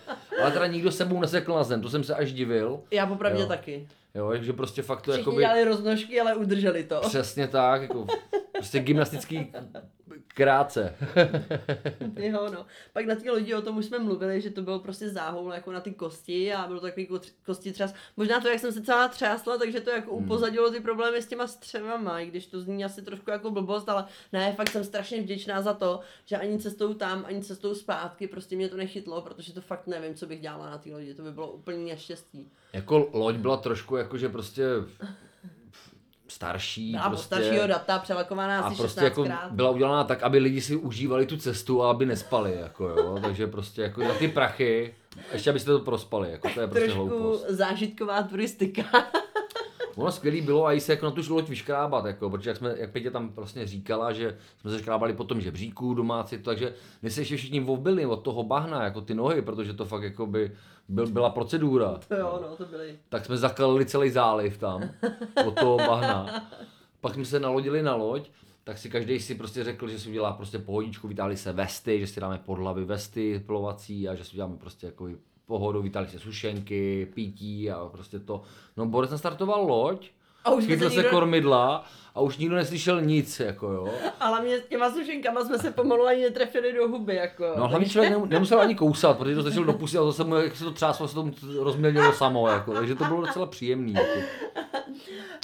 Ale 0.42 0.52
teda 0.52 0.68
nikdo 0.68 0.92
sebou 0.92 1.22
nesekl 1.22 1.54
na 1.54 1.64
zem, 1.64 1.82
to 1.82 1.90
jsem 1.90 2.04
se 2.04 2.16
až 2.16 2.34
divil. 2.34 2.80
Já 2.92 3.06
popravdě 3.06 3.42
Jo. 3.42 3.48
taky. 3.48 3.88
Jo, 4.16 4.30
takže 4.30 4.54
prostě 4.54 4.82
fakt 4.82 5.02
to 5.02 5.12
Všichni 5.12 5.22
jakoby... 5.22 5.42
dělali 5.42 5.64
roznožky, 5.64 6.22
ale 6.22 6.36
udrželi 6.36 6.84
to. 6.84 7.00
Přesně 7.02 7.48
tak, 7.48 7.82
jako 7.82 8.08
prostě 8.52 8.80
gymnastický 8.80 9.54
krátce. 10.28 10.96
Jo, 12.16 12.50
no. 12.54 12.66
Pak 12.94 13.06
na 13.06 13.16
té 13.16 13.32
lodi 13.32 13.56
o 13.56 13.62
tom 13.62 13.78
už 13.78 13.86
jsme 13.86 14.00
mluvili, 14.00 14.42
že 14.42 14.50
to 14.50 14.62
bylo 14.62 14.80
prostě 14.80 15.10
záhoul 15.10 15.54
jako 15.54 15.72
na 15.72 15.82
ty 15.82 15.92
kosti 15.92 16.54
a 16.54 16.68
bylo 16.68 16.80
to 16.80 16.86
takový 16.86 17.08
ko- 17.08 17.32
kosti 17.46 17.72
třas. 17.72 17.94
Možná 18.18 18.40
to, 18.40 18.48
jak 18.48 18.60
jsem 18.60 18.72
se 18.72 18.82
celá 18.82 19.08
třásla, 19.08 19.58
takže 19.58 19.82
to 19.82 19.90
jako 19.90 20.16
Hmm. 20.16 20.26
upozadilo 20.26 20.72
ty 20.72 20.80
problémy 20.80 21.22
s 21.22 21.26
těma 21.28 21.48
střevama, 21.48 22.20
i 22.20 22.26
když 22.26 22.48
to 22.48 22.62
zní 22.62 22.86
asi 22.86 23.02
trošku 23.02 23.30
jako 23.32 23.52
blbost, 23.52 23.90
ale 23.90 24.06
ne, 24.34 24.54
fakt 24.54 24.70
jsem 24.70 24.84
strašně 24.84 25.22
vděčná 25.22 25.62
za 25.62 25.74
to, 25.74 26.00
že 26.26 26.38
ani 26.38 26.60
cestou 26.60 26.94
tam, 26.94 27.26
ani 27.28 27.42
cestou 27.44 27.76
zpátky 27.76 28.28
prostě 28.28 28.56
mě 28.56 28.70
to 28.70 28.78
nechytlo, 28.78 29.22
protože 29.22 29.54
to 29.54 29.62
fakt 29.62 29.88
nevím, 29.88 30.16
co 30.16 30.26
bych 30.26 30.42
dělala 30.42 30.70
na 30.70 30.78
té 30.78 30.90
lodi, 30.94 31.14
to 31.14 31.24
by 31.24 31.32
bylo 31.32 31.52
úplně 31.52 31.86
neštěstí. 31.94 32.52
Jako 32.74 33.10
loď 33.14 33.36
byla 33.36 33.58
trošku 33.58 33.96
jakože 33.96 34.30
prostě 34.30 34.64
starší. 36.28 36.92
Byla 36.92 37.10
prostě, 37.10 37.28
prostě... 37.30 37.44
staršího 37.46 37.68
data, 37.68 38.00
přelakovaná 38.00 38.60
a 38.60 38.64
asi 38.68 38.78
prostě 38.78 39.02
16krát. 39.02 39.04
jako 39.04 39.28
byla 39.52 39.70
udělaná 39.70 40.04
tak, 40.04 40.24
aby 40.24 40.38
lidi 40.40 40.62
si 40.62 40.76
užívali 40.76 41.26
tu 41.26 41.38
cestu 41.38 41.84
a 41.84 41.92
aby 41.92 42.06
nespali, 42.06 42.58
jako 42.60 42.88
jo, 42.90 43.20
takže 43.22 43.48
prostě 43.48 43.82
jako 43.82 44.02
za 44.02 44.14
ty 44.14 44.28
prachy, 44.28 44.94
ještě 45.34 45.50
abyste 45.50 45.72
to 45.72 45.80
prospali, 45.80 46.32
jako 46.32 46.50
to 46.54 46.62
je 46.62 46.68
prostě 46.68 46.86
Trošku 46.88 47.08
hloupost. 47.08 47.46
zážitková 47.50 48.24
turistika. 48.24 48.84
Ono 49.96 50.12
skvělý 50.12 50.42
bylo 50.42 50.66
a 50.66 50.74
i 50.74 50.80
se 50.80 50.92
jako 50.92 51.06
na 51.06 51.12
tu 51.12 51.34
loď 51.34 51.50
vyškrábat, 51.50 52.06
jako, 52.06 52.30
protože 52.30 52.50
jak, 52.50 52.58
jsme, 52.58 52.76
jak 52.78 52.92
Pětě 52.92 53.12
tam 53.12 53.30
vlastně 53.30 53.68
říkala, 53.68 54.14
že 54.14 54.38
jsme 54.62 54.72
se 54.72 54.80
škrábali 54.80 55.14
po 55.14 55.24
tom 55.24 55.42
žebříku 55.42 55.94
domácí, 55.94 56.38
takže 56.38 56.74
my 57.02 57.10
se 57.10 57.22
ještě 57.22 57.38
všichni 57.38 57.60
vobili 57.60 58.06
od 58.06 58.18
toho 58.18 58.44
bahna, 58.44 58.84
jako 58.84 59.02
ty 59.02 59.14
nohy, 59.14 59.42
protože 59.42 59.74
to 59.74 59.86
fakt 59.86 60.04
jako 60.04 60.26
by 60.26 60.52
byl, 60.90 61.08
byla 61.08 61.30
procedura. 61.30 62.00
to 62.08 62.16
jo, 62.16 62.40
no, 62.42 62.56
to 62.56 62.66
byly. 62.66 63.00
tak 63.10 63.26
jsme 63.26 63.38
zakalili 63.38 63.86
celý 63.86 64.10
záliv 64.10 64.58
tam, 64.58 64.90
od 65.46 65.60
toho 65.60 65.78
bahna. 65.78 66.50
Pak 67.02 67.14
jsme 67.14 67.26
se 67.26 67.40
nalodili 67.40 67.84
na 67.84 67.96
loď, 67.96 68.30
tak 68.64 68.78
si 68.78 68.90
každý 68.90 69.20
si 69.20 69.36
prostě 69.36 69.64
řekl, 69.64 69.88
že 69.88 70.00
si 70.00 70.10
udělá 70.10 70.34
prostě 70.34 70.60
pohodičku, 70.60 71.08
vytáhli 71.08 71.38
se 71.38 71.54
vesty, 71.54 72.00
že 72.00 72.08
si 72.08 72.20
dáme 72.20 72.38
pod 72.46 72.56
hlavy 72.56 72.86
vesty 72.86 73.44
plovací 73.46 74.10
a 74.10 74.16
že 74.16 74.24
si 74.24 74.32
uděláme 74.34 74.58
prostě 74.58 74.86
jako 74.86 75.10
pohodu, 75.52 75.82
vytáhli 75.82 76.10
se 76.10 76.20
sušenky, 76.20 77.06
pití 77.14 77.72
a 77.72 77.86
prostě 77.86 78.20
to. 78.20 78.42
No 78.78 78.86
Boris 78.86 79.12
nastartoval 79.12 79.68
loď, 79.68 80.10
A 80.44 80.52
už 80.52 80.66
chytl 80.66 80.84
se 80.84 80.90
se 80.90 80.96
nikdo- 80.96 81.10
kormidla 81.10 81.86
a 82.16 82.22
už 82.22 82.38
nikdo 82.38 82.56
neslyšel 82.56 83.02
nic, 83.02 83.40
jako 83.40 83.68
jo. 83.68 83.88
Ale 84.20 84.42
mě 84.42 84.60
s 84.60 84.66
těma 84.68 84.92
sušenkama 84.92 85.46
jsme 85.46 85.60
se 85.60 85.72
pomalu 85.72 86.06
ani 86.08 86.22
netrefili 86.22 86.74
do 86.74 86.88
huby, 86.88 87.16
jako. 87.16 87.54
No 87.58 87.68
hlavně 87.68 87.90
člověk 87.90 88.12
nem- 88.14 88.30
nemusel 88.30 88.60
ani 88.60 88.76
kousat, 88.76 89.18
protože 89.18 89.36
to 89.36 89.42
stačilo 89.42 89.66
do 89.66 89.74
pusy 89.74 89.98
a 89.98 90.02
to 90.02 90.14
se 90.14 90.24
mu, 90.24 90.36
jak 90.36 90.56
se 90.56 90.64
to 90.64 90.72
třáslo, 90.72 91.08
se 91.08 91.16
to 91.16 91.32
rozmělnilo 91.60 92.14
samo, 92.14 92.48
jako, 92.48 92.74
takže 92.74 92.96
to 92.96 93.04
bylo 93.06 93.22
docela 93.26 93.46
příjemný. 93.46 93.94
Jako. 93.94 94.20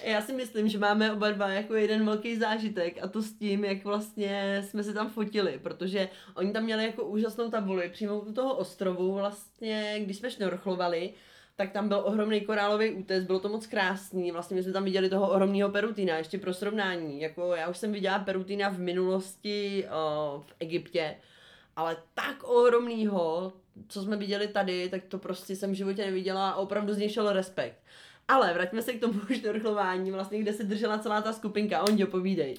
Já 0.04 0.22
si 0.22 0.34
myslím, 0.34 0.68
že 0.70 0.78
máme 0.78 1.12
oba 1.14 1.32
dva 1.32 1.50
jako 1.50 1.76
jeden 1.76 2.06
velký 2.06 2.38
zážitek 2.38 2.98
a 3.04 3.08
to 3.08 3.22
s 3.22 3.34
tím, 3.34 3.66
jak 3.66 3.84
vlastně 3.84 4.64
jsme 4.70 4.84
se 4.84 4.94
tam 4.94 5.10
fotili, 5.10 5.60
protože 5.64 6.10
oni 6.36 6.54
tam 6.54 6.64
měli 6.64 6.84
jako 6.86 7.04
úžasnou 7.04 7.50
tabuli 7.50 7.90
přímo 7.90 8.20
u 8.20 8.34
toho 8.34 8.54
ostrovu, 8.56 9.14
vlastně, 9.14 9.96
když 10.00 10.18
jsme 10.18 10.32
šnorchlovali, 10.32 11.10
tak 11.58 11.72
tam 11.72 11.88
byl 11.88 12.02
ohromný 12.06 12.42
korálový 12.42 12.92
útes, 12.92 13.24
bylo 13.24 13.40
to 13.40 13.50
moc 13.50 13.68
krásný, 13.68 14.32
vlastně 14.32 14.56
my 14.56 14.64
jsme 14.64 14.74
tam 14.74 14.84
viděli 14.84 15.10
toho 15.10 15.30
ohromného 15.30 15.70
perutina, 15.70 16.18
ještě 16.18 16.38
pro 16.38 16.54
srovnání, 16.54 17.22
jako 17.22 17.56
já 17.56 17.70
už 17.70 17.78
jsem 17.78 17.92
viděla 17.92 18.20
perutina 18.20 18.70
v 18.70 18.80
minulosti 18.80 19.86
uh, 19.86 20.42
v 20.42 20.54
Egyptě, 20.60 21.16
ale 21.76 21.98
tak 22.14 22.44
ohromnýho, 22.44 23.54
co 23.88 24.02
jsme 24.02 24.18
viděli 24.18 24.48
tady, 24.48 24.90
tak 24.90 25.04
to 25.08 25.18
prostě 25.18 25.56
jsem 25.56 25.72
v 25.72 25.76
životě 25.76 26.06
neviděla 26.06 26.50
a 26.50 26.56
opravdu 26.56 26.94
z 26.94 26.98
něj 26.98 27.10
šel 27.10 27.34
respekt. 27.34 27.78
Ale 28.28 28.54
vraťme 28.54 28.82
se 28.82 28.94
k 28.94 29.00
tomu 29.00 29.22
šnorchlování, 29.34 30.12
vlastně, 30.12 30.40
kde 30.40 30.54
se 30.54 30.64
držela 30.64 31.00
celá 31.00 31.22
ta 31.22 31.34
skupinka. 31.34 31.84
Ondio, 31.84 32.08
povídej. 32.08 32.58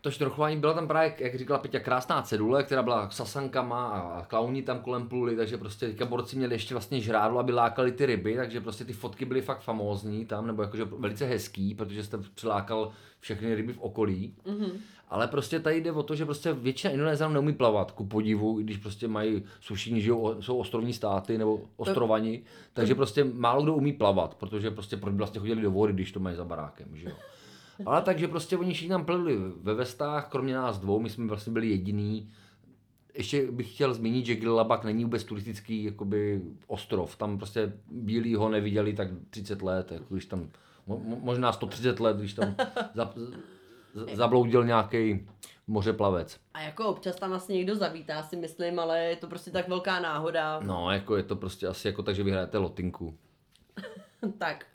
To 0.00 0.10
štrochování 0.10 0.56
byla 0.56 0.72
tam 0.72 0.88
právě, 0.88 1.14
jak 1.18 1.34
říkala 1.34 1.58
Peťa, 1.58 1.78
krásná 1.78 2.22
cedule, 2.22 2.62
která 2.62 2.82
byla 2.82 3.10
s 3.10 3.16
sasankama 3.16 3.88
a 3.88 4.24
klauni 4.24 4.62
tam 4.62 4.78
kolem 4.78 5.08
pluli, 5.08 5.36
takže 5.36 5.58
prostě 5.58 5.86
teďka 5.86 6.06
borci 6.06 6.36
měli 6.36 6.54
ještě 6.54 6.74
vlastně 6.74 7.00
žrádlo, 7.00 7.38
aby 7.38 7.52
lákali 7.52 7.92
ty 7.92 8.06
ryby, 8.06 8.36
takže 8.36 8.60
prostě 8.60 8.84
ty 8.84 8.92
fotky 8.92 9.24
byly 9.24 9.40
fakt 9.40 9.60
famózní 9.60 10.26
tam, 10.26 10.46
nebo 10.46 10.62
jakože 10.62 10.84
velice 10.84 11.26
hezký, 11.26 11.74
protože 11.74 12.04
jste 12.04 12.18
přilákal 12.34 12.92
všechny 13.20 13.54
ryby 13.54 13.72
v 13.72 13.80
okolí. 13.80 14.34
Mm-hmm. 14.46 14.70
Ale 15.08 15.28
prostě 15.28 15.60
tady 15.60 15.80
jde 15.80 15.92
o 15.92 16.02
to, 16.02 16.14
že 16.14 16.24
prostě 16.24 16.52
většina 16.52 16.92
Indonézanů 16.92 17.34
neumí 17.34 17.52
plavat, 17.52 17.90
ku 17.90 18.06
podivu, 18.06 18.60
i 18.60 18.62
když 18.62 18.76
prostě 18.76 19.08
mají 19.08 19.42
sušení, 19.60 20.00
že 20.00 20.12
jsou 20.40 20.56
ostrovní 20.56 20.92
státy 20.92 21.38
nebo 21.38 21.60
ostrovani, 21.76 22.42
takže 22.72 22.94
prostě 22.94 23.24
málo 23.24 23.62
kdo 23.62 23.74
umí 23.74 23.92
plavat, 23.92 24.34
protože 24.34 24.70
prostě 24.70 24.96
proč 24.96 25.14
vlastně 25.14 25.40
chodili 25.40 25.62
do 25.62 25.70
vody, 25.70 25.92
když 25.92 26.12
to 26.12 26.20
mají 26.20 26.36
za 26.36 26.44
barákem, 26.44 26.88
že 26.92 27.08
jo. 27.08 27.14
Ale 27.86 28.02
takže 28.02 28.28
prostě 28.28 28.56
oni 28.56 28.72
všichni 28.72 28.88
tam 28.88 29.04
plili 29.04 29.38
ve 29.62 29.74
vestách, 29.74 30.28
kromě 30.28 30.54
nás 30.54 30.78
dvou, 30.78 31.00
my 31.00 31.10
jsme 31.10 31.26
vlastně 31.26 31.52
byli 31.52 31.68
jediný. 31.68 32.30
Ještě 33.14 33.52
bych 33.52 33.74
chtěl 33.74 33.94
zmínit, 33.94 34.26
že 34.26 34.34
Gilabak 34.34 34.84
není 34.84 35.04
vůbec 35.04 35.24
turistický 35.24 35.84
jakoby, 35.84 36.42
ostrov. 36.66 37.16
Tam 37.16 37.38
prostě 37.38 37.72
bílí 37.90 38.34
ho 38.34 38.48
neviděli 38.48 38.92
tak 38.92 39.08
30 39.30 39.62
let, 39.62 39.92
jako 39.92 40.14
když 40.14 40.26
tam, 40.26 40.50
možná 41.22 41.52
130 41.52 42.00
let, 42.00 42.16
když 42.16 42.34
tam 42.34 42.54
za, 42.94 43.14
zabloudil 44.14 44.64
nějaký 44.64 45.26
mořeplavec. 45.66 46.40
A 46.54 46.60
jako 46.60 46.86
občas 46.86 47.16
tam 47.16 47.30
vlastně 47.30 47.56
někdo 47.56 47.76
zavítá, 47.76 48.22
si 48.22 48.36
myslím, 48.36 48.78
ale 48.78 49.04
je 49.04 49.16
to 49.16 49.26
prostě 49.26 49.50
tak 49.50 49.68
velká 49.68 50.00
náhoda. 50.00 50.60
No, 50.60 50.90
jako 50.90 51.16
je 51.16 51.22
to 51.22 51.36
prostě 51.36 51.66
asi 51.66 51.88
jako 51.88 52.02
tak, 52.02 52.14
že 52.14 52.22
vyhrajete 52.22 52.58
lotinku. 52.58 53.18
tak. 54.38 54.66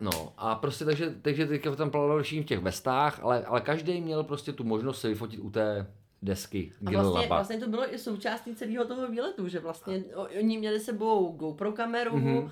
No 0.00 0.32
a 0.36 0.54
prostě 0.54 0.84
takže, 0.84 1.14
takže 1.22 1.46
teďka 1.46 1.76
tam 1.76 1.90
všichni 2.22 2.42
v 2.42 2.46
těch 2.46 2.58
vestách, 2.58 3.20
ale, 3.22 3.44
ale 3.44 3.60
každý 3.60 4.00
měl 4.00 4.24
prostě 4.24 4.52
tu 4.52 4.64
možnost 4.64 5.00
se 5.00 5.08
vyfotit 5.08 5.40
u 5.40 5.50
té 5.50 5.86
desky. 6.26 6.72
A 6.86 6.90
vlastně, 6.90 7.26
vlastně 7.28 7.58
to 7.58 7.68
bylo 7.68 7.94
i 7.94 7.98
součástí 7.98 8.54
celého 8.54 8.84
toho 8.84 9.08
výletu, 9.08 9.48
že 9.48 9.60
vlastně 9.60 10.04
oni 10.40 10.58
měli 10.58 10.80
sebou 10.80 11.32
GoPro 11.32 11.72
kameru, 11.72 12.16
mm-hmm. 12.16 12.50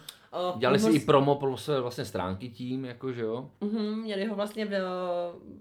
Uh, 0.52 0.58
Dělali 0.58 0.78
si 0.78 0.90
i 0.90 1.00
promo 1.00 1.34
pro 1.34 1.56
své 1.56 1.80
vlastně 1.80 2.04
stránky 2.04 2.48
tím, 2.48 2.84
jako 2.84 3.12
že 3.12 3.22
jo? 3.22 3.50
Uh-huh, 3.60 3.96
měli 4.02 4.24
ho 4.26 4.34
vlastně 4.34 4.66
v, 4.66 4.70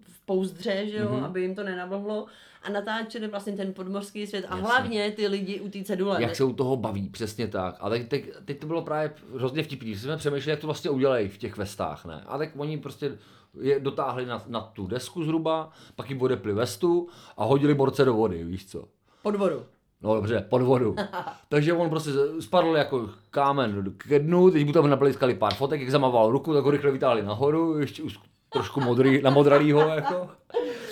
v 0.03 0.25
pouzdře, 0.25 0.87
že 0.87 0.97
jo, 0.97 1.09
uh-huh. 1.09 1.25
aby 1.25 1.41
jim 1.41 1.55
to 1.55 1.63
nenavlhlo 1.63 2.25
a 2.63 2.69
natáčeli 2.69 3.27
vlastně 3.27 3.53
ten 3.53 3.73
podmořský 3.73 4.27
svět 4.27 4.45
a 4.49 4.55
Jasně. 4.55 4.61
hlavně 4.61 5.11
ty 5.11 5.27
lidi 5.27 5.59
u 5.59 5.69
té 5.69 5.83
cedule. 5.83 6.21
Jak 6.21 6.35
se 6.35 6.43
u 6.43 6.53
toho 6.53 6.75
baví, 6.75 7.09
přesně 7.09 7.47
tak. 7.47 7.75
A 7.79 7.89
teď, 7.89 8.07
teď, 8.07 8.29
teď 8.45 8.59
to 8.59 8.67
bylo 8.67 8.81
právě 8.81 9.13
hrozně 9.37 9.63
vtipný, 9.63 9.95
jsme 9.95 10.17
přemýšleli, 10.17 10.51
jak 10.51 10.59
to 10.59 10.67
vlastně 10.67 10.89
udělají 10.89 11.29
v 11.29 11.37
těch 11.37 11.57
vestách, 11.57 12.05
ne? 12.05 12.23
A 12.27 12.37
tak 12.37 12.49
oni 12.57 12.77
prostě 12.77 13.17
je 13.61 13.79
dotáhli 13.79 14.25
na, 14.25 14.43
na 14.47 14.61
tu 14.61 14.87
desku 14.87 15.23
zhruba, 15.23 15.69
pak 15.95 16.09
jim 16.09 16.21
odepli 16.21 16.53
vestu 16.53 17.07
a 17.37 17.43
hodili 17.43 17.73
borce 17.73 18.05
do 18.05 18.13
vody, 18.13 18.43
víš 18.43 18.65
co? 18.65 18.87
Pod 19.21 19.35
vodu. 19.35 19.65
No 20.01 20.15
dobře, 20.15 20.45
pod 20.49 20.61
vodu. 20.61 20.95
Takže 21.49 21.73
on 21.73 21.89
prostě 21.89 22.11
spadl 22.39 22.77
jako 22.77 23.09
kámen 23.29 23.93
ke 23.97 24.19
dnu, 24.19 24.51
teď 24.51 24.65
mu 24.65 24.71
tam 24.71 24.89
napliskali 24.89 25.35
pár 25.35 25.53
fotek, 25.53 25.81
jak 25.81 25.89
zamával 25.89 26.31
ruku, 26.31 26.53
tak 26.53 26.63
ho 26.63 26.71
rychle 26.71 26.91
vytáhli 26.91 27.21
nahoru, 27.21 27.79
ještě 27.79 28.03
už 28.03 28.19
trošku 28.49 28.81
modrý, 28.81 29.21
namodralýho 29.21 29.79
jako. 29.79 30.29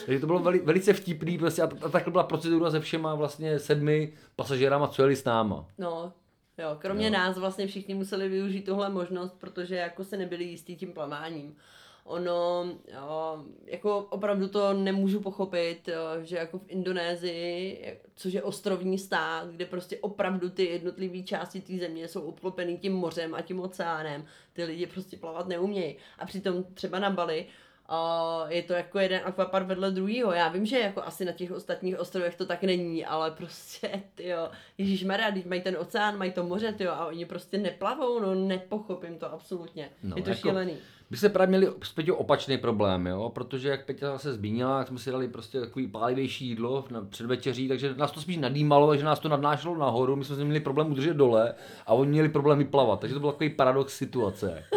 Takže 0.06 0.20
to 0.20 0.28
bylo 0.28 0.40
veli, 0.40 0.60
velice 0.60 0.94
vtipný 0.94 1.38
prostě 1.38 1.62
a, 1.62 1.70
a 1.86 1.90
takhle 1.90 2.12
byla 2.12 2.24
procedura 2.24 2.72
se 2.72 2.80
všema 2.80 3.16
vlastně 3.16 3.60
sedmi 3.60 4.14
pasažérama, 4.36 4.88
co 4.88 5.02
jeli 5.02 5.16
s 5.16 5.24
náma. 5.24 5.66
No, 5.78 6.14
jo, 6.58 6.78
kromě 6.80 7.06
jo. 7.06 7.14
nás 7.14 7.38
vlastně 7.38 7.68
všichni 7.68 7.94
museli 7.94 8.30
využít 8.30 8.66
tuhle 8.66 8.90
možnost, 8.90 9.36
protože 9.40 9.76
jako 9.76 10.04
se 10.04 10.18
nebyli 10.18 10.44
jistí 10.44 10.76
tím 10.76 10.94
plamáním 10.94 11.56
ono, 12.04 12.72
jo, 12.94 13.46
jako 13.66 14.00
opravdu 14.00 14.48
to 14.48 14.74
nemůžu 14.74 15.20
pochopit, 15.20 15.88
jo, 15.88 16.24
že 16.24 16.38
jako 16.38 16.60
v 16.60 16.66
Indonésii, 16.68 18.00
což 18.16 18.34
je 18.34 18.44
ostrovní 18.44 19.00
stát, 19.00 19.48
kde 19.48 19.66
prostě 19.66 19.98
opravdu 19.98 20.50
ty 20.50 20.66
jednotlivé 20.66 21.24
části 21.24 21.62
té 21.62 21.78
země 21.78 22.08
jsou 22.08 22.22
obklopený 22.22 22.78
tím 22.78 22.94
mořem 22.94 23.36
a 23.36 23.42
tím 23.42 23.60
oceánem, 23.60 24.26
ty 24.54 24.64
lidi 24.64 24.88
prostě 24.88 25.18
plavat 25.18 25.48
neumějí. 25.48 25.98
A 26.20 26.26
přitom 26.26 26.64
třeba 26.64 27.00
na 27.00 27.10
Bali, 27.10 27.46
Uh, 27.92 28.52
je 28.52 28.64
to 28.64 28.74
jako 28.74 29.00
jeden 29.00 29.22
akvapark 29.24 29.68
vedle 29.68 29.92
druhého. 29.92 30.32
Já 30.32 30.50
vím, 30.50 30.66
že 30.66 30.80
jako 30.80 31.04
asi 31.04 31.26
na 31.26 31.32
těch 31.32 31.52
ostatních 31.52 32.00
ostrovech 32.00 32.36
to 32.36 32.46
tak 32.46 32.64
není, 32.64 33.06
ale 33.06 33.32
prostě, 33.32 34.04
jo, 34.24 34.50
Ježíš 34.78 35.04
Maria, 35.04 35.32
teď 35.32 35.46
mají 35.46 35.62
ten 35.62 35.78
oceán, 35.80 36.18
mají 36.18 36.32
to 36.32 36.44
moře, 36.44 36.74
tyjo, 36.74 36.92
a 36.92 37.06
oni 37.06 37.26
prostě 37.26 37.58
neplavou, 37.58 38.20
no 38.20 38.36
nepochopím 38.36 39.18
to 39.18 39.34
absolutně. 39.34 39.90
No, 40.04 40.16
je 40.18 40.24
to 40.24 40.30
jako, 40.30 40.42
šílený. 40.42 40.74
My 41.10 41.18
jsme 41.18 41.30
právě 41.30 41.48
měli 41.48 41.74
s 41.84 41.92
Peťou 41.92 42.16
opačný 42.16 42.58
problém, 42.58 43.08
jo, 43.08 43.30
protože 43.30 43.70
jak 43.70 43.86
Peťa 43.86 44.18
se 44.18 44.34
zmínila, 44.34 44.80
jak 44.80 44.88
jsme 44.88 45.00
si 45.00 45.12
dali 45.12 45.28
prostě 45.28 45.60
takový 45.60 45.88
pálivější 45.88 46.48
jídlo 46.48 46.86
na 46.90 47.02
předvečeří, 47.02 47.68
takže 47.68 47.96
nás 47.96 48.12
to 48.12 48.22
spíš 48.22 48.38
nadýmalo, 48.38 48.88
takže 48.88 49.06
nás 49.06 49.20
to 49.20 49.30
nadnášelo 49.30 49.78
nahoru, 49.78 50.16
my 50.16 50.26
jsme 50.26 50.36
si 50.36 50.44
měli 50.44 50.60
problém 50.60 50.92
udržet 50.92 51.14
dole 51.14 51.54
a 51.86 51.94
oni 51.94 52.12
měli 52.12 52.30
problém 52.30 52.58
vyplavat, 52.58 53.00
takže 53.00 53.14
to 53.14 53.20
byl 53.20 53.32
takový 53.32 53.50
paradox 53.50 53.98
situace. 53.98 54.64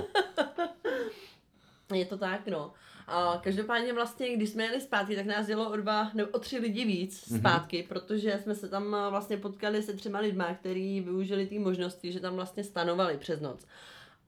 je 1.95 2.05
to 2.05 2.19
tak, 2.19 2.49
no. 2.49 2.73
A 3.07 3.41
každopádně 3.45 3.93
vlastně, 3.93 4.37
když 4.37 4.51
jsme 4.51 4.63
jeli 4.63 4.81
zpátky, 4.81 5.17
tak 5.17 5.27
nás 5.27 5.49
jelo 5.49 5.71
o 5.71 5.77
dva 5.77 6.11
nebo 6.15 6.31
o 6.31 6.39
tři 6.39 6.59
lidi 6.59 6.85
víc 6.85 7.29
mhm. 7.29 7.41
zpátky, 7.41 7.83
mm-hmm. 7.83 7.89
protože 7.89 8.39
jsme 8.43 8.55
se 8.55 8.69
tam 8.69 8.97
vlastně 9.11 9.37
potkali 9.37 9.83
se 9.83 9.93
třema 9.93 10.19
lidma, 10.19 10.55
kteří 10.55 11.01
využili 11.01 11.47
ty 11.47 11.59
možnosti, 11.59 12.13
že 12.13 12.21
tam 12.21 12.35
vlastně 12.35 12.65
stanovali 12.65 13.19
přes 13.19 13.41
noc. 13.41 13.67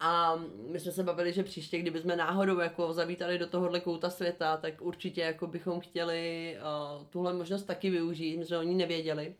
A 0.00 0.36
my 0.70 0.80
jsme 0.80 0.92
se 0.92 1.02
bavili, 1.02 1.32
že 1.32 1.42
příště, 1.42 1.78
kdyby 1.78 2.00
jsme 2.00 2.16
náhodou 2.16 2.58
jako 2.58 2.92
zavítali 2.92 3.38
do 3.38 3.46
tohohle 3.46 3.80
kouta 3.80 4.10
světa, 4.10 4.56
tak 4.56 4.74
určitě 4.80 5.20
jako 5.20 5.46
bychom 5.46 5.80
chtěli 5.80 6.56
uh, 6.98 7.06
tuhle 7.06 7.32
možnost 7.32 7.62
taky 7.62 7.90
využít, 7.90 8.48
že 8.48 8.58
oni 8.58 8.74
nevěděli, 8.74 9.34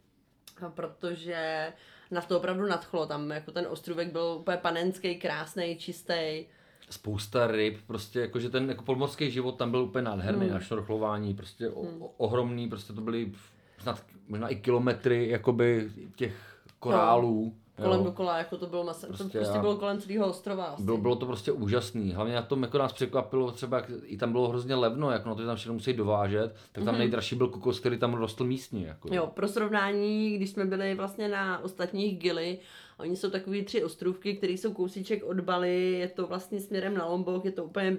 protože 0.75 1.72
nás 2.11 2.27
to 2.27 2.37
opravdu 2.37 2.66
nadchlo. 2.66 3.07
Tam 3.07 3.31
jako 3.31 3.53
ten 3.53 3.66
ostrůvek 3.66 4.12
byl 4.12 4.37
úplně 4.40 4.57
panenský, 4.57 5.16
krásný, 5.16 5.77
čistý 5.77 6.46
spousta 6.90 7.46
ryb, 7.46 7.79
prostě 7.87 8.20
jakože 8.20 8.51
ten 8.51 8.68
jako 8.68 8.85
podmorský 8.85 9.31
život 9.31 9.57
tam 9.57 9.70
byl 9.70 9.81
úplně 9.81 10.03
nádherný, 10.03 10.46
hmm. 10.46 10.57
a 10.57 10.61
šnorchlování, 10.61 11.35
prostě 11.35 11.70
o, 11.70 11.83
hmm. 11.83 12.03
ohromný, 12.16 12.68
prostě 12.68 12.92
to 12.92 13.01
byly 13.01 13.33
snad 13.79 14.03
možná 14.29 14.49
i 14.49 14.57
kilometry 14.57 15.29
jakoby 15.29 15.90
těch 16.16 16.57
korálů. 16.79 17.55
No 17.79 17.85
kolem 17.85 18.01
jo. 18.01 18.05
dokola, 18.05 18.38
jako 18.38 18.57
to 18.57 18.66
bylo 18.66 18.85
masa, 18.85 19.07
prostě, 19.07 19.25
to 19.25 19.31
prostě 19.31 19.59
bylo 19.59 19.77
kolem 19.77 20.01
celého 20.01 20.27
ostrova 20.27 20.64
asi. 20.64 20.83
Bylo, 20.83 20.96
bylo 20.96 21.16
to 21.16 21.27
prostě 21.27 21.53
úžasný, 21.53 22.12
hlavně 22.12 22.35
na 22.35 22.42
tom 22.42 22.62
jako 22.62 22.79
nás 22.79 22.92
překvapilo 22.92 23.51
třeba, 23.51 23.77
jak 23.77 23.90
i 24.05 24.16
tam 24.16 24.33
bylo 24.33 24.49
hrozně 24.49 24.75
levno, 24.75 25.11
jako 25.11 25.29
na 25.29 25.35
to, 25.35 25.40
že 25.40 25.46
tam 25.46 25.57
všechno 25.57 25.75
musí 25.75 25.92
dovážet, 25.92 26.57
tak 26.72 26.85
tam 26.85 26.94
mm-hmm. 26.94 26.99
nejdražší 26.99 27.37
byl 27.37 27.49
kokos, 27.49 27.81
který 27.81 27.99
tam 27.99 28.14
rostl 28.14 28.44
místní. 28.44 28.83
Jako. 28.83 29.14
Jo, 29.14 29.27
pro 29.35 29.49
srovnání, 29.49 30.37
když 30.37 30.51
jsme 30.51 30.64
byli 30.64 30.94
vlastně 30.94 31.29
na 31.29 31.64
ostatních 31.64 32.18
gily, 32.18 32.59
Oni 32.98 33.16
jsou 33.16 33.30
takový 33.30 33.64
tři 33.64 33.85
ostrůvky, 33.85 34.37
které 34.37 34.52
jsou 34.52 34.72
kousíček 34.72 35.24
od 35.24 35.40
Bali, 35.40 35.92
je 35.92 36.09
to 36.09 36.26
vlastně 36.26 36.61
směrem 36.61 36.94
na 36.94 37.06
Lombok, 37.06 37.44
je 37.44 37.52
to 37.52 37.64
úplně 37.64 37.96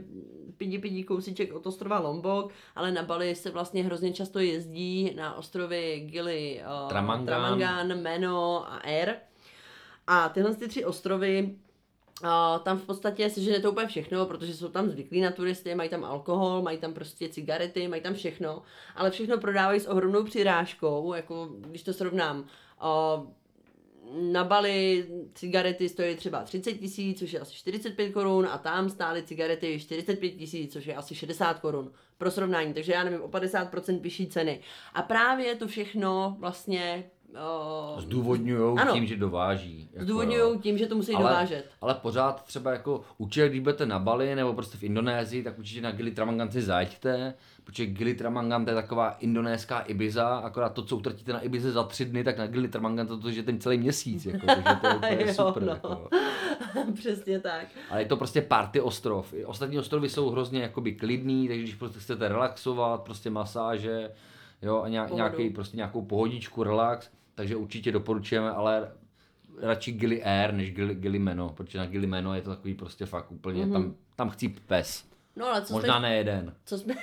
pidi 0.57 0.79
pidi 0.79 1.03
kousíček 1.03 1.53
od 1.53 1.67
ostrova 1.67 1.99
Lombok, 1.99 2.51
ale 2.75 2.91
na 2.91 3.03
Bali 3.03 3.36
se 3.36 3.51
vlastně 3.51 3.83
hrozně 3.83 4.13
často 4.13 4.39
jezdí 4.39 5.13
na 5.15 5.36
ostrovy 5.36 6.07
Gili, 6.12 6.62
uh, 6.83 6.89
Tramangan. 6.89 7.25
Tramangan, 7.25 8.01
Meno 8.01 8.71
a 8.71 8.77
Air. 8.77 9.15
A 10.07 10.29
tyhle 10.29 10.55
ty 10.55 10.67
tři 10.67 10.86
ostrovy 10.86 11.55
a 12.23 12.60
tam 12.60 12.77
v 12.77 12.86
podstatě 12.86 13.29
se 13.29 13.41
žene 13.41 13.60
to 13.60 13.71
úplně 13.71 13.88
všechno, 13.88 14.25
protože 14.25 14.53
jsou 14.53 14.67
tam 14.67 14.89
zvyklí 14.89 15.21
na 15.21 15.31
turisty, 15.31 15.75
mají 15.75 15.89
tam 15.89 16.03
alkohol, 16.03 16.62
mají 16.62 16.77
tam 16.77 16.93
prostě 16.93 17.29
cigarety, 17.29 17.88
mají 17.88 18.01
tam 18.01 18.13
všechno, 18.13 18.62
ale 18.95 19.12
všechno 19.12 19.38
prodávají 19.38 19.79
s 19.79 19.88
ohromnou 19.88 20.23
přirážkou, 20.23 21.13
jako 21.13 21.49
když 21.51 21.83
to 21.83 21.93
srovnám. 21.93 22.45
A 22.79 23.21
na 24.13 24.43
Bali 24.43 25.07
cigarety 25.33 25.89
stojí 25.89 26.15
třeba 26.15 26.43
30 26.43 26.73
tisíc, 26.73 27.19
což 27.19 27.33
je 27.33 27.39
asi 27.39 27.53
45 27.53 28.09
korun, 28.09 28.47
a 28.51 28.57
tam 28.57 28.89
stály 28.89 29.23
cigarety 29.23 29.79
45 29.79 30.29
tisíc, 30.29 30.73
což 30.73 30.85
je 30.85 30.95
asi 30.95 31.15
60 31.15 31.59
korun 31.59 31.91
pro 32.17 32.31
srovnání, 32.31 32.73
takže 32.73 32.93
já 32.93 33.03
nevím, 33.03 33.21
o 33.21 33.27
50% 33.27 34.01
vyšší 34.01 34.27
ceny. 34.27 34.59
A 34.93 35.01
právě 35.01 35.55
to 35.55 35.67
všechno 35.67 36.35
vlastně 36.39 37.03
Uh, 37.27 38.01
Zdůvodňují 38.01 38.77
tím, 38.93 39.05
že 39.05 39.15
dováží. 39.15 39.89
Jako, 39.93 40.05
Zdůvodňují 40.05 40.59
tím, 40.59 40.77
že 40.77 40.87
to 40.87 40.95
musí 40.95 41.13
ale, 41.13 41.23
dovážet. 41.23 41.69
Ale 41.81 41.93
pořád 41.93 42.43
třeba 42.43 42.71
jako 42.71 43.01
určitě, 43.17 43.49
když 43.49 43.59
budete 43.59 43.85
na 43.85 43.99
Bali 43.99 44.35
nebo 44.35 44.53
prostě 44.53 44.77
v 44.77 44.83
Indonésii, 44.83 45.43
tak 45.43 45.59
určitě 45.59 45.81
na 45.81 45.91
Gili 45.91 46.11
Tramangan 46.11 46.51
si 46.51 46.61
zaďte, 46.61 47.33
protože 47.67 47.86
Gili 47.86 48.13
Tramangan 48.13 48.65
to 48.65 48.71
je 48.71 48.75
taková 48.75 49.12
indonéská 49.12 49.80
Ibiza, 49.80 50.38
akorát 50.38 50.69
to, 50.69 50.84
co 50.84 50.97
utratíte 50.97 51.34
na 51.34 51.39
Ibize 51.39 51.71
za 51.71 51.84
tři 51.84 52.06
dny, 52.06 52.23
tak 52.23 52.38
na 52.38 52.47
Gili 52.47 52.67
Tramangan 52.67 53.08
to, 53.08 53.17
to 53.17 53.30
je 53.30 53.43
ten 53.43 53.60
celý 53.60 53.77
měsíc, 53.77 54.25
jako, 54.25 54.45
takže 54.45 54.63
to 54.82 54.88
je 54.88 54.95
úplně 54.95 55.17
jo, 55.27 55.34
super. 55.34 55.63
No. 55.63 55.69
Jako. 55.69 56.10
Přesně 56.93 57.39
tak. 57.39 57.67
Ale 57.89 58.01
je 58.01 58.06
to 58.06 58.17
prostě 58.17 58.41
party 58.41 58.82
ostrov. 58.82 59.34
Ostatní 59.45 59.80
ostrovy 59.80 60.10
jsou 60.10 60.30
hrozně 60.30 60.62
jakoby 60.62 60.91
klidný, 60.95 61.47
takže 61.47 61.63
když 61.63 61.75
prostě 61.75 61.99
chcete 61.99 62.27
relaxovat, 62.27 63.01
prostě 63.01 63.30
masáže, 63.30 64.12
jo, 64.62 64.82
a 64.82 64.88
nějaký, 64.88 65.49
prostě 65.49 65.77
nějakou 65.77 66.01
pohodičku, 66.01 66.63
relax, 66.63 67.10
takže 67.36 67.56
určitě 67.56 67.91
doporučujeme, 67.91 68.51
ale 68.51 68.91
radši 69.62 69.91
Gili 69.91 70.23
Air 70.23 70.53
než 70.53 70.71
Gili, 70.71 70.95
Gili 70.95 71.19
Meno, 71.19 71.49
protože 71.49 71.77
na 71.77 71.86
Gili 71.86 72.08
Meno 72.08 72.36
je 72.36 72.41
to 72.41 72.49
takový 72.49 72.73
prostě 72.73 73.06
fakt 73.06 73.32
úplně, 73.32 73.65
mm-hmm. 73.65 73.71
tam, 73.71 73.95
tam 74.15 74.30
chcí 74.30 74.49
pes. 74.49 75.06
No 75.36 75.45
ale 75.45 75.62
co 75.62 75.73
Možná 75.73 75.99
jsme, 75.99 76.10
ne 76.10 76.15
jeden. 76.15 76.53
Co 76.65 76.77
jsme, 76.77 76.95